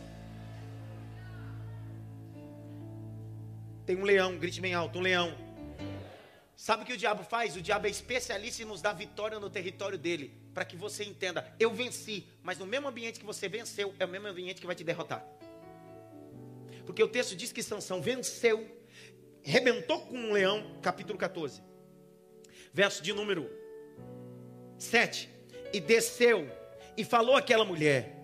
[3.86, 5.45] Tem um leão, grite bem alto: um leão
[6.56, 7.56] Sabe o que o diabo faz?
[7.56, 10.34] O diabo é especialista em nos dar vitória no território dele.
[10.54, 14.08] Para que você entenda, eu venci, mas no mesmo ambiente que você venceu, é o
[14.08, 15.26] mesmo ambiente que vai te derrotar.
[16.86, 18.66] Porque o texto diz que Sansão venceu,
[19.44, 21.62] rebentou com um leão, capítulo 14.
[22.74, 23.50] Verso de número
[24.78, 25.30] 7.
[25.74, 26.50] E desceu
[26.96, 28.16] e falou àquela mulher.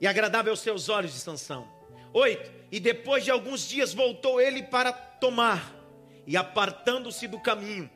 [0.00, 1.68] E agradável aos seus olhos de Sansão.
[2.14, 2.50] 8.
[2.70, 5.81] E depois de alguns dias voltou ele para tomar
[6.26, 7.90] e apartando-se do caminho,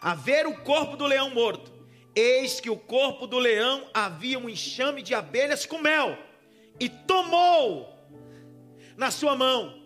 [0.00, 1.72] a ver o corpo do leão morto,
[2.14, 6.18] eis que o corpo do leão havia um enxame de abelhas com mel,
[6.78, 7.92] e tomou
[8.96, 9.82] na sua mão,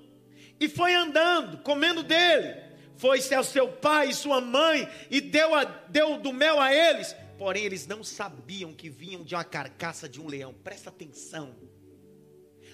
[0.58, 2.64] e foi andando, comendo dele.
[2.96, 7.14] Foi-se ao seu pai e sua mãe, e deu, a, deu do mel a eles.
[7.36, 10.54] Porém, eles não sabiam que vinham de uma carcaça de um leão.
[10.54, 11.54] Presta atenção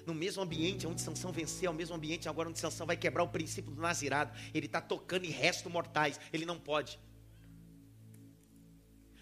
[0.07, 3.28] no mesmo ambiente onde Sansão venceu, o mesmo ambiente agora onde Sansão vai quebrar o
[3.28, 4.32] princípio do nazirado.
[4.53, 6.18] Ele está tocando em restos mortais.
[6.32, 6.98] Ele não pode.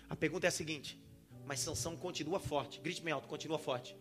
[0.08, 1.00] A pergunta é a seguinte:
[1.46, 2.80] mas Sansão continua forte.
[2.80, 3.96] Grite bem alto, continua forte.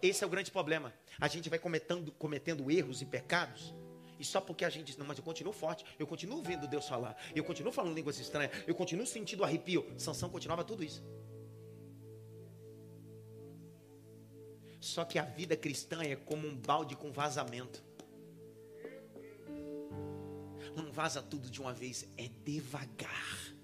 [0.00, 0.92] Esse é o grande problema.
[1.20, 3.74] A gente vai cometendo, cometendo erros e pecados.
[4.18, 6.86] E só porque a gente diz, não, mas eu continuo forte, eu continuo vendo Deus
[6.86, 9.84] falar, eu continuo falando línguas estranhas, eu continuo sentindo arrepio.
[9.98, 11.02] Sansão continuava tudo isso.
[14.82, 17.80] Só que a vida cristã é como um balde com vazamento.
[20.76, 23.54] Não vaza tudo de uma vez, é devagar.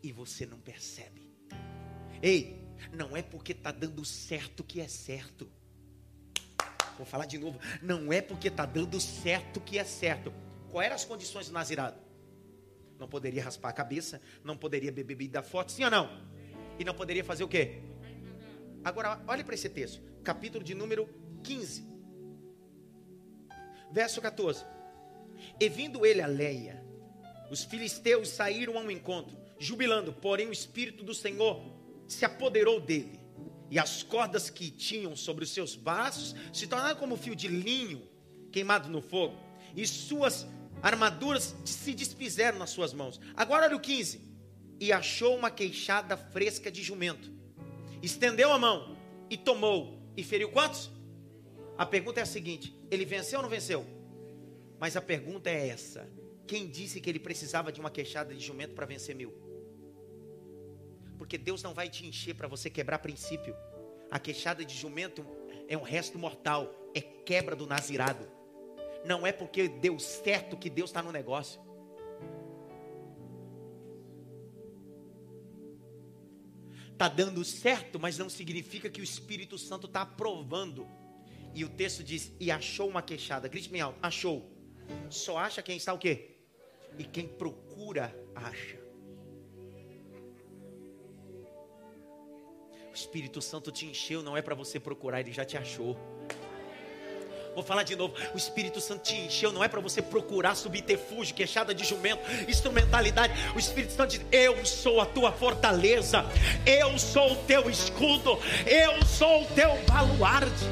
[0.00, 1.28] E você não percebe.
[2.22, 5.50] Ei, não é porque está dando certo que é certo.
[6.96, 7.58] Vou falar de novo.
[7.82, 10.32] Não é porque está dando certo que é certo.
[10.70, 11.98] Quais eram as condições do nazirado?
[13.00, 16.08] Não poderia raspar a cabeça, não poderia beber bebida forte, sim ou não?
[16.78, 17.82] E não poderia fazer o quê?
[18.82, 21.06] Agora, olhe para esse texto, capítulo de número
[21.42, 21.84] 15,
[23.92, 24.64] verso 14.
[25.58, 26.82] E vindo ele a Leia,
[27.50, 31.62] os filisteus saíram ao encontro, jubilando, porém o Espírito do Senhor
[32.08, 33.20] se apoderou dele,
[33.70, 38.08] e as cordas que tinham sobre os seus braços se tornaram como fio de linho
[38.50, 39.36] queimado no fogo,
[39.76, 40.46] e suas
[40.82, 43.20] armaduras se desfizeram nas suas mãos.
[43.36, 44.30] Agora olha o 15.
[44.80, 47.39] E achou uma queixada fresca de jumento
[48.02, 48.96] estendeu a mão
[49.28, 50.90] e tomou e feriu quantos?
[51.76, 53.86] A pergunta é a seguinte: ele venceu ou não venceu?
[54.78, 56.08] Mas a pergunta é essa:
[56.46, 59.32] quem disse que ele precisava de uma queixada de jumento para vencer mil?
[61.16, 63.54] Porque Deus não vai te encher para você quebrar princípio.
[64.10, 65.24] A queixada de jumento
[65.68, 68.26] é um resto mortal, é quebra do nazirado.
[69.04, 71.60] Não é porque deu certo que Deus está no negócio.
[77.00, 80.86] Está dando certo, mas não significa que o Espírito Santo está aprovando.
[81.54, 83.48] E o texto diz: e achou uma queixada.
[83.48, 84.52] Grite bem alto: achou.
[85.08, 86.36] Só acha quem está o quê?
[86.98, 88.78] E quem procura, acha.
[92.90, 95.96] O Espírito Santo te encheu, não é para você procurar, ele já te achou.
[97.54, 98.14] Vou falar de novo.
[98.32, 103.32] O Espírito Santo te encheu, não é para você procurar subterfúgio, queixada de jumento, instrumentalidade.
[103.54, 106.24] O Espírito Santo diz: Eu sou a tua fortaleza,
[106.64, 110.64] eu sou o teu escudo, eu sou o teu baluarte.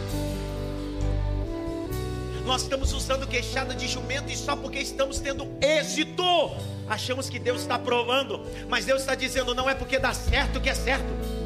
[2.45, 6.24] Nós estamos usando queixada de jumento e só porque estamos tendo êxito,
[6.89, 10.70] achamos que Deus está provando, mas Deus está dizendo: não é porque dá certo que
[10.70, 11.38] é certo.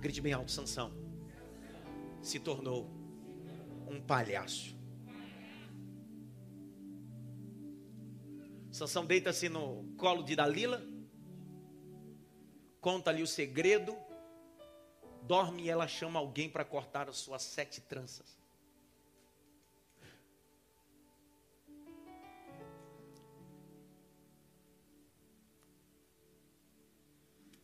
[0.00, 0.92] Grite bem alto, Sansão.
[2.22, 2.88] Se tornou
[3.88, 4.76] um palhaço.
[8.70, 10.80] Sansão deita-se no colo de Dalila,
[12.80, 13.96] conta-lhe o segredo,
[15.24, 18.38] dorme e ela chama alguém para cortar as suas sete tranças.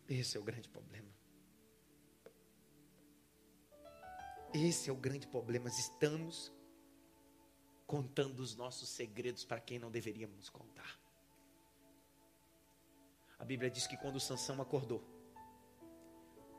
[0.09, 1.14] Esse é o grande problema.
[4.55, 5.69] Esse é o grande problema.
[5.69, 6.53] Estamos
[7.89, 10.97] contando os nossos segredos para quem não deveríamos contar.
[13.37, 15.03] A Bíblia diz que quando Sansão acordou,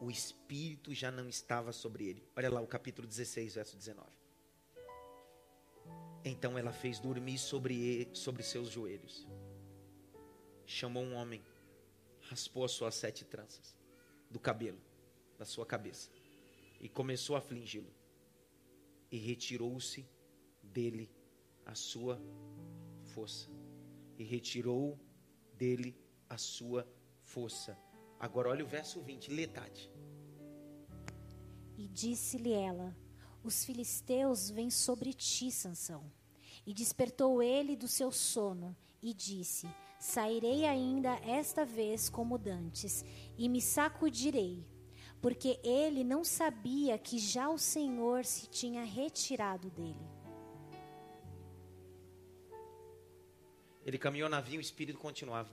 [0.01, 2.27] o espírito já não estava sobre ele.
[2.35, 4.09] Olha lá o capítulo 16, verso 19.
[6.25, 9.25] Então ela fez dormir sobre, ele, sobre seus joelhos.
[10.65, 11.41] Chamou um homem,
[12.19, 13.73] raspou as suas sete tranças
[14.29, 14.81] do cabelo
[15.37, 16.09] da sua cabeça
[16.79, 17.93] e começou a afligi-lo.
[19.11, 20.07] E retirou-se
[20.63, 21.09] dele
[21.65, 22.21] a sua
[23.03, 23.49] força.
[24.17, 24.99] E retirou
[25.57, 25.95] dele
[26.29, 26.87] a sua
[27.23, 27.77] força.
[28.19, 29.91] Agora olha o verso 20, lê Tati.
[31.77, 32.95] E disse-lhe ela:
[33.43, 36.11] Os filisteus vêm sobre ti, Sansão.
[36.65, 39.67] E despertou ele do seu sono e disse:
[39.99, 43.03] Sairei ainda esta vez como dantes
[43.37, 44.65] e me sacudirei,
[45.25, 50.07] porque ele não sabia que já o Senhor se tinha retirado dele.
[53.83, 55.49] Ele caminhou na vinha, o espírito continuava.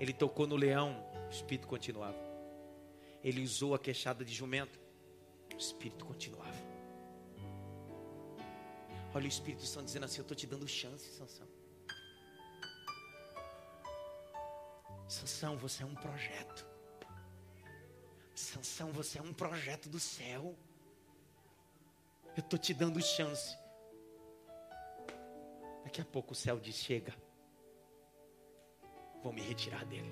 [0.00, 2.18] Ele tocou no leão, o espírito continuava.
[3.22, 4.80] Ele usou a queixada de jumento,
[5.54, 6.58] o espírito continuava.
[9.14, 11.46] Olha o Espírito Santo dizendo assim: Eu estou te dando chance, Sansão.
[15.06, 16.71] Sansão, você é um projeto.
[18.42, 20.56] Sansão, você é um projeto do céu.
[22.36, 23.56] Eu estou te dando chance.
[25.84, 27.14] Daqui a pouco o céu diz: Chega,
[29.22, 30.10] vou me retirar dele.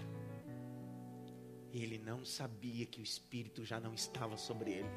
[1.73, 4.91] E ele não sabia que o Espírito já não estava sobre ele.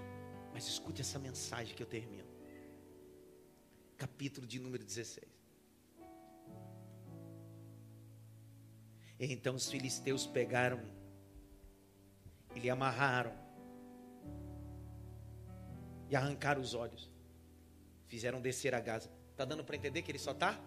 [0.53, 2.27] Mas escute essa mensagem que eu termino.
[3.97, 5.27] Capítulo de número 16.
[9.19, 11.02] E então os filisteus pegaram
[12.55, 13.33] e lhe amarraram
[16.09, 17.11] e arrancaram os olhos.
[18.07, 19.09] Fizeram descer a Gaza.
[19.35, 20.59] Tá dando para entender que ele só tá?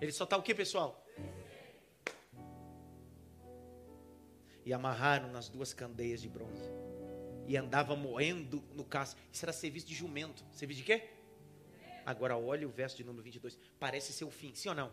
[0.00, 1.02] Ele só tá o que, pessoal?
[4.64, 6.70] E amarraram nas duas candeias de bronze.
[7.46, 9.18] E andava moendo no casco.
[9.32, 10.44] Isso era serviço de jumento.
[10.52, 11.08] Serviço de quê?
[12.04, 13.58] Agora olha o verso de número 22.
[13.80, 14.92] Parece ser o fim, sim ou não?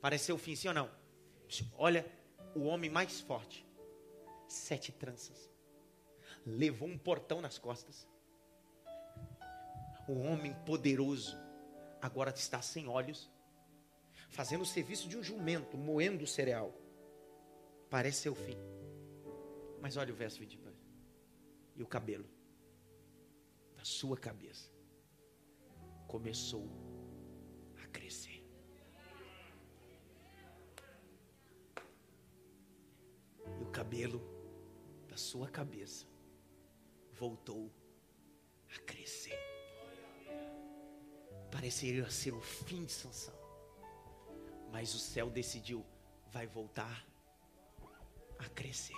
[0.00, 0.90] Parece ser o fim, sim ou não?
[1.76, 2.04] Olha
[2.54, 3.64] o homem mais forte.
[4.52, 5.50] Sete tranças.
[6.44, 8.06] Levou um portão nas costas.
[10.06, 11.34] O homem poderoso
[12.02, 13.30] agora está sem olhos,
[14.28, 16.70] fazendo o serviço de um jumento, moendo o cereal.
[17.88, 18.58] Parece ser o fim.
[19.80, 20.76] Mas olha o verso 22.
[21.74, 22.28] E o cabelo
[23.74, 24.70] da sua cabeça
[26.06, 26.68] começou
[27.82, 28.44] a crescer.
[33.58, 34.31] E o cabelo
[35.12, 36.06] da sua cabeça
[37.12, 37.70] voltou
[38.74, 39.38] a crescer.
[41.50, 43.34] Pareceria ser o fim de Sansão.
[44.72, 45.84] Mas o céu decidiu,
[46.30, 47.06] vai voltar
[48.38, 48.96] a crescer.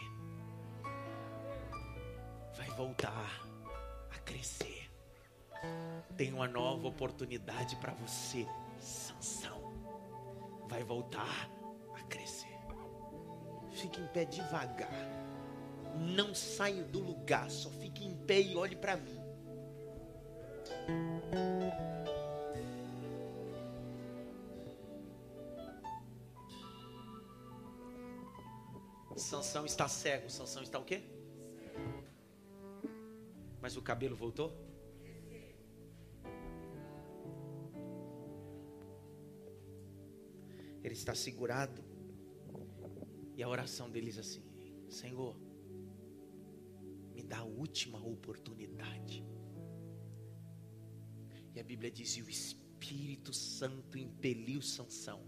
[2.56, 3.44] Vai voltar
[4.14, 4.88] a crescer.
[6.16, 8.46] Tem uma nova oportunidade para você,
[8.78, 9.60] Sansão.
[10.68, 11.50] Vai voltar
[11.92, 12.56] a crescer.
[13.72, 15.24] Fique em pé devagar.
[15.99, 19.24] Não saia do lugar, só fique em pé e olhe para mim.
[29.16, 30.28] Sansão está cego.
[30.28, 31.03] Sansão está o quê?
[33.61, 34.53] Mas o cabelo voltou?
[40.82, 41.82] Ele está segurado.
[43.36, 44.42] E a oração deles assim:
[44.88, 45.34] Senhor,
[47.35, 49.24] dá a última oportunidade.
[51.53, 55.20] E a Bíblia diz: e o Espírito Santo impeliu Sansão.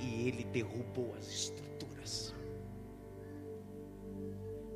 [0.00, 2.34] E ele derrubou as estruturas.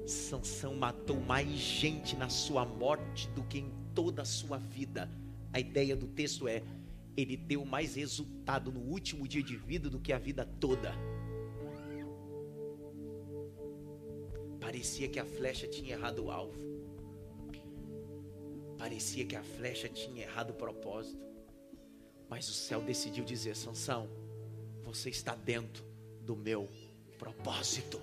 [0.07, 5.11] Sansão matou mais gente na sua morte do que em toda a sua vida.
[5.53, 6.62] A ideia do texto é:
[7.16, 10.93] ele deu mais resultado no último dia de vida do que a vida toda.
[14.85, 16.61] Parecia que a flecha tinha errado o alvo.
[18.76, 21.24] Parecia que a flecha tinha errado o propósito.
[22.28, 24.11] Mas o céu decidiu dizer: Sansão,
[24.82, 25.82] você está dentro
[26.20, 26.68] do meu
[27.18, 27.99] propósito.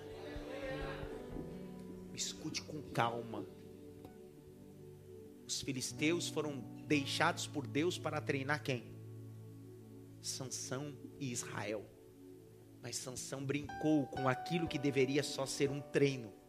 [2.09, 3.45] Me escute com calma.
[5.45, 6.57] Os filisteus foram
[6.87, 8.91] deixados por Deus para treinar quem?
[10.19, 11.85] Sansão e Israel.
[12.81, 16.40] Mas Sansão brincou com aquilo que deveria só ser um treino.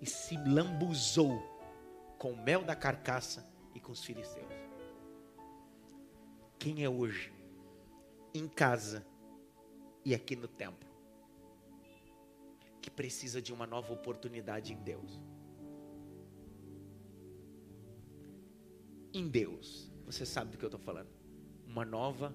[0.00, 1.40] E se lambuzou
[2.18, 4.52] com o mel da carcaça e com os filisteus.
[6.58, 7.32] Quem é hoje
[8.34, 9.06] em casa
[10.04, 10.88] e aqui no templo
[12.80, 15.20] que precisa de uma nova oportunidade em Deus?
[19.12, 19.90] Em Deus.
[20.04, 21.10] Você sabe do que eu estou falando
[21.66, 22.34] uma nova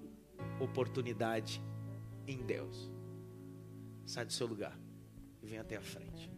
[0.60, 1.62] oportunidade
[2.28, 2.92] em Deus.
[4.06, 4.78] Sai do seu lugar
[5.42, 6.31] e vem até a frente.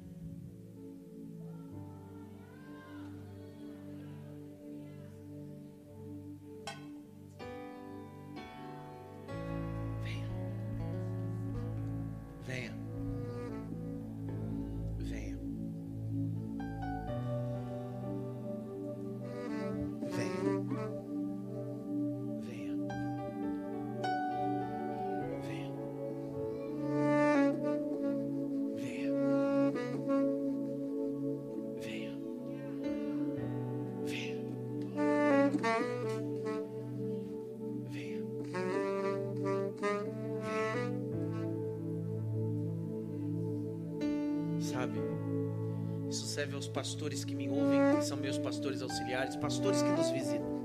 [46.43, 50.61] Serve aos pastores que me ouvem, que são meus pastores auxiliares, pastores que nos visitam.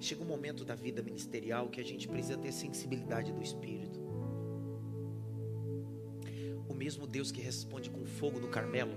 [0.00, 4.00] Chega um momento da vida ministerial que a gente precisa ter sensibilidade do Espírito.
[6.66, 8.96] O mesmo Deus que responde com fogo no Carmelo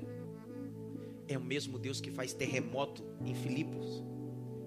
[1.27, 4.01] é o mesmo Deus que faz terremoto em Filipos,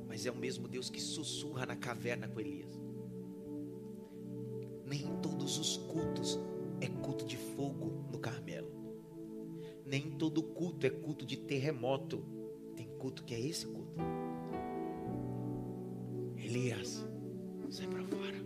[0.07, 2.76] mas é o mesmo Deus que sussurra na caverna com Elias.
[9.97, 12.23] Nem todo culto é culto de terremoto.
[12.77, 13.97] Tem culto que é esse culto.
[16.37, 17.03] Elias,
[17.71, 18.37] sai para fora.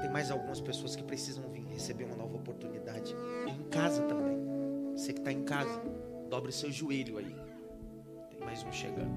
[0.00, 3.14] Tem mais algumas pessoas que precisam vir receber uma nova oportunidade.
[3.46, 4.38] Em casa também.
[4.96, 5.82] Você que está em casa,
[6.30, 7.36] dobre seu joelho aí.
[8.30, 9.12] Tem mais um chegando.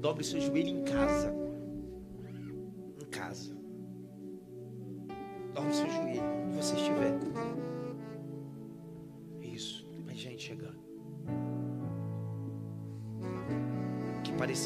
[0.00, 1.32] Dobre seu joelho em casa.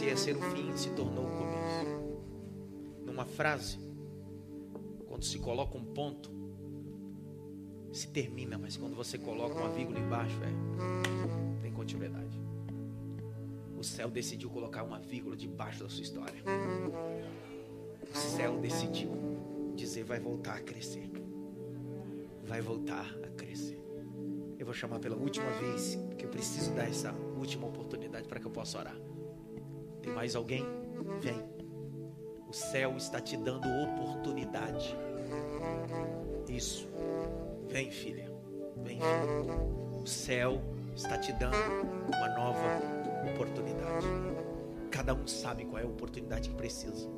[0.04, 1.86] Que parecia ser o fim se tornou o começo.
[3.06, 3.78] Numa frase,
[5.06, 6.30] quando se coloca um ponto,
[7.92, 12.38] se termina, mas quando você coloca uma vírgula embaixo, é, tem continuidade.
[13.78, 16.42] O céu decidiu colocar uma vírgula debaixo da sua história.
[18.02, 19.10] O céu decidiu
[19.74, 21.10] dizer: vai voltar a crescer.
[22.44, 23.80] Vai voltar a crescer.
[24.58, 28.46] Eu vou chamar pela última vez, porque eu preciso dar essa última oportunidade para que
[28.46, 28.96] eu possa orar.
[30.04, 30.66] Tem mais alguém?
[31.22, 31.42] Vem.
[32.46, 34.94] O céu está te dando oportunidade.
[36.46, 36.86] Isso.
[37.68, 38.30] Vem, filha.
[38.76, 38.98] Vem.
[40.02, 40.60] O céu
[40.94, 41.56] está te dando
[42.14, 42.82] uma nova
[43.32, 44.06] oportunidade.
[44.90, 47.08] Cada um sabe qual é a oportunidade que precisa.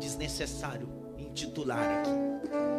[0.00, 2.10] Desnecessário intitular aqui.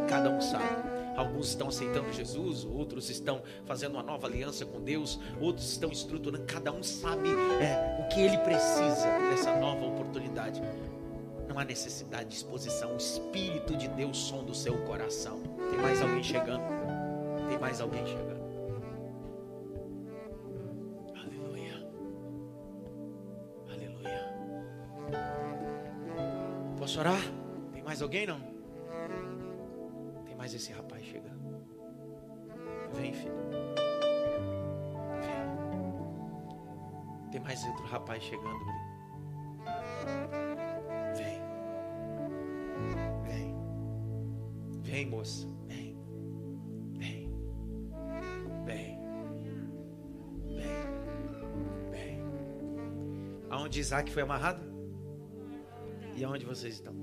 [0.09, 0.94] Cada um sabe.
[1.15, 6.45] Alguns estão aceitando Jesus, outros estão fazendo uma nova aliança com Deus, outros estão estruturando.
[6.45, 10.61] Cada um sabe é, o que ele precisa dessa nova oportunidade.
[11.47, 12.93] Não há necessidade de exposição.
[12.93, 15.41] O Espírito de Deus sonda o seu coração.
[15.69, 16.63] Tem mais alguém chegando?
[17.47, 18.35] Tem mais alguém chegando?
[26.85, 27.19] Posso orar?
[27.73, 28.39] Tem mais alguém não?
[30.23, 31.65] Tem mais esse rapaz chegando.
[32.93, 33.35] Vem, filho.
[35.21, 35.45] Vem.
[37.31, 38.85] Tem mais outro rapaz chegando ali.
[41.17, 41.41] Vem.
[43.23, 43.55] Vem.
[44.81, 45.47] Vem, moça.
[45.67, 45.97] Vem.
[46.97, 47.33] Vem.
[48.65, 48.99] Vem.
[50.45, 50.89] Vem.
[51.91, 52.21] Vem.
[53.49, 54.63] Aonde Isaac foi amarrado?
[56.15, 56.95] E aonde vocês estão?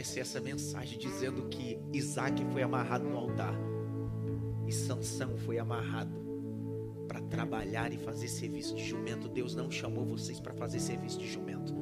[0.00, 3.54] Comecei essa mensagem dizendo que Isaac foi amarrado no altar
[4.66, 6.18] e Sansão foi amarrado
[7.06, 9.28] para trabalhar e fazer serviço de jumento.
[9.28, 11.74] Deus não chamou vocês para fazer serviço de jumento,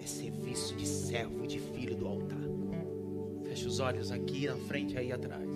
[0.00, 2.42] é serviço de servo, de filho do altar.
[3.44, 5.48] Feche os olhos aqui na frente, aí atrás.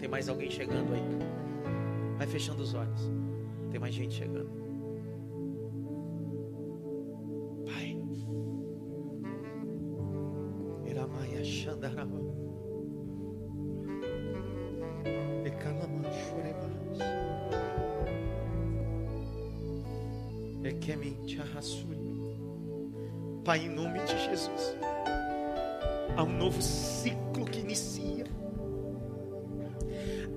[0.00, 2.16] Tem mais alguém chegando aí?
[2.16, 3.10] Vai fechando os olhos.
[3.70, 4.61] Tem mais gente chegando.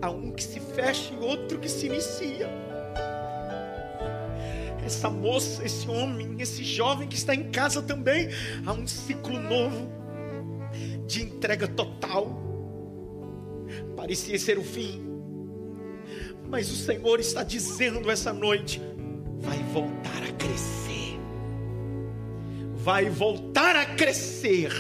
[0.06, 2.48] Há um que se fecha e outro que se inicia.
[4.86, 8.30] Essa moça, esse homem, esse jovem que está em casa também,
[8.68, 9.90] há um ciclo novo
[11.08, 12.40] de entrega total.
[13.96, 15.04] Parecia ser o fim,
[16.52, 18.80] mas o Senhor está dizendo essa noite:
[19.40, 21.20] vai voltar a crescer,
[22.76, 24.72] vai voltar a crescer.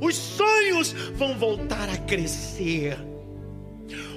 [0.00, 3.12] Os sonhos vão voltar a crescer.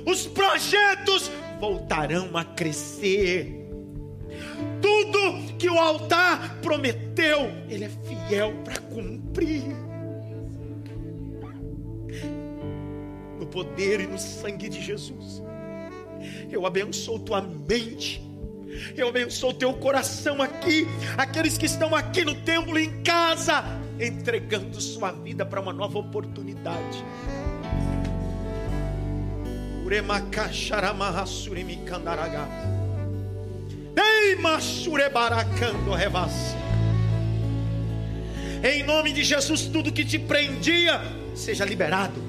[0.08, 1.30] Os projetos
[1.60, 3.68] voltarão a crescer.
[4.82, 9.64] Tudo que o altar prometeu, ele é fiel para cumprir.
[13.38, 15.44] No poder e no sangue de Jesus.
[16.50, 18.26] Eu abençoo tua mente.
[18.96, 23.62] Eu abençoo teu coração aqui, aqueles que estão aqui no templo em casa,
[24.00, 27.04] entregando sua vida para uma nova oportunidade.
[38.62, 41.02] Em nome de Jesus, tudo que te prendia
[41.34, 42.22] seja liberado.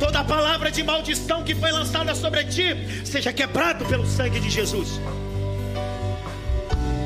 [0.00, 5.00] Toda palavra de maldição que foi lançada sobre ti seja quebrado pelo sangue de Jesus.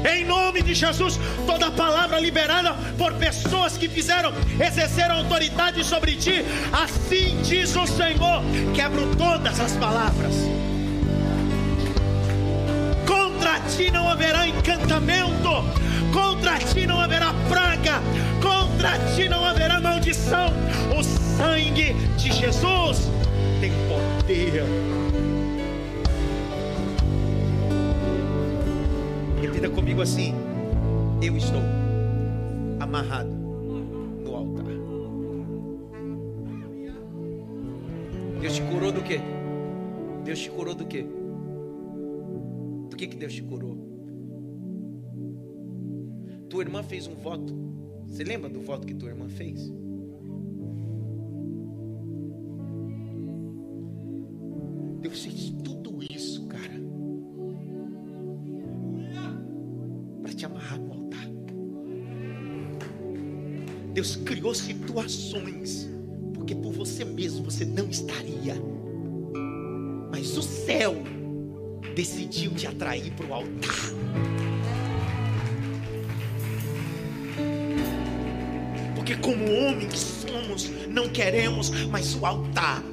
[0.04, 6.44] Em nome de Jesus, toda palavra liberada por pessoas que fizeram exercer autoridade sobre ti,
[6.72, 8.42] assim diz o Senhor:
[8.74, 10.34] quebro todas as palavras.
[13.06, 15.64] Contra ti não haverá encantamento,
[16.12, 18.00] contra ti não haverá praga,
[18.40, 20.52] contra ti não haverá maldição.
[20.96, 23.10] O sangue de Jesus
[23.60, 24.64] tem poder.
[29.40, 30.35] Repita comigo assim:
[31.23, 31.60] Eu estou
[32.81, 34.65] amarrado no altar.
[38.40, 39.20] Deus te curou do quê?
[40.24, 41.05] Deus te curou do quê?
[42.90, 43.77] Do que, que Deus te curou?
[46.48, 47.55] Tua irmã fez um voto.
[48.06, 49.70] Você lembra do voto que tua irmã fez?
[55.01, 55.23] Deus
[64.39, 65.90] criou situações,
[66.32, 68.55] porque por você mesmo você não estaria,
[70.12, 70.94] mas o céu
[71.97, 73.74] decidiu te atrair para o altar.
[78.94, 82.85] Porque, como homem que somos, não queremos, mas o altar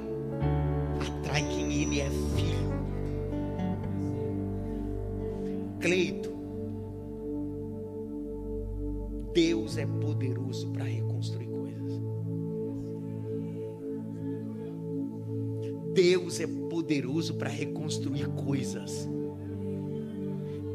[17.37, 19.07] para reconstruir coisas.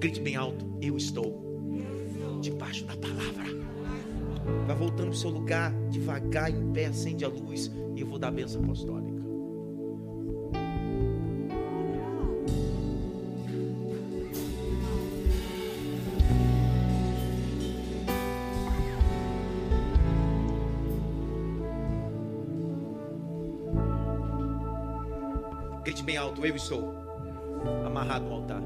[0.00, 1.50] Grite bem alto: Eu estou
[2.40, 3.44] debaixo da palavra.
[4.66, 8.18] Vai voltando para o seu lugar, devagar, em pé, acende a luz e eu vou
[8.18, 8.99] dar a benção apostólica.
[25.84, 26.94] Grite bem alto, eu estou
[27.86, 28.62] amarrado no altar.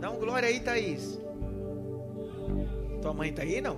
[0.00, 1.18] Dá um glória aí, Thaís.
[3.02, 3.76] Tua mãe tá aí, não?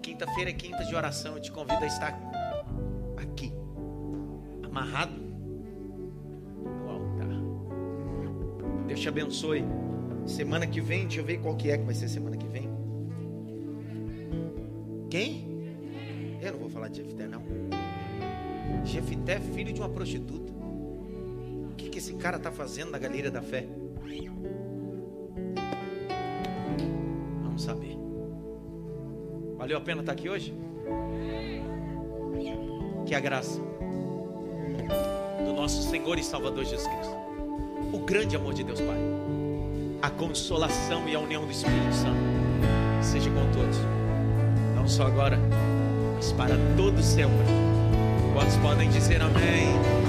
[0.00, 1.34] Quinta-feira é quinta de oração.
[1.36, 2.18] Eu te convido a estar
[3.16, 3.52] aqui,
[4.64, 5.12] amarrado
[6.62, 7.28] no altar.
[8.86, 9.64] Deus te abençoe.
[10.26, 12.70] Semana que vem, deixa eu ver qual que é que vai ser semana que vem.
[15.10, 15.41] Quem?
[19.22, 20.52] Jefité é filho de uma prostituta.
[21.70, 23.66] O que, que esse cara está fazendo na galeria da fé?
[27.42, 27.96] Vamos saber.
[29.56, 30.52] Valeu a pena estar aqui hoje?
[33.06, 33.60] Que a graça
[35.44, 37.16] do nosso Senhor e Salvador Jesus Cristo,
[37.92, 38.98] o grande amor de Deus Pai,
[40.00, 43.78] a consolação e a união do Espírito Santo seja com todos,
[44.74, 45.38] não só agora,
[46.16, 47.81] mas para todo sempre.
[48.32, 50.01] Quantos podem dizer amém?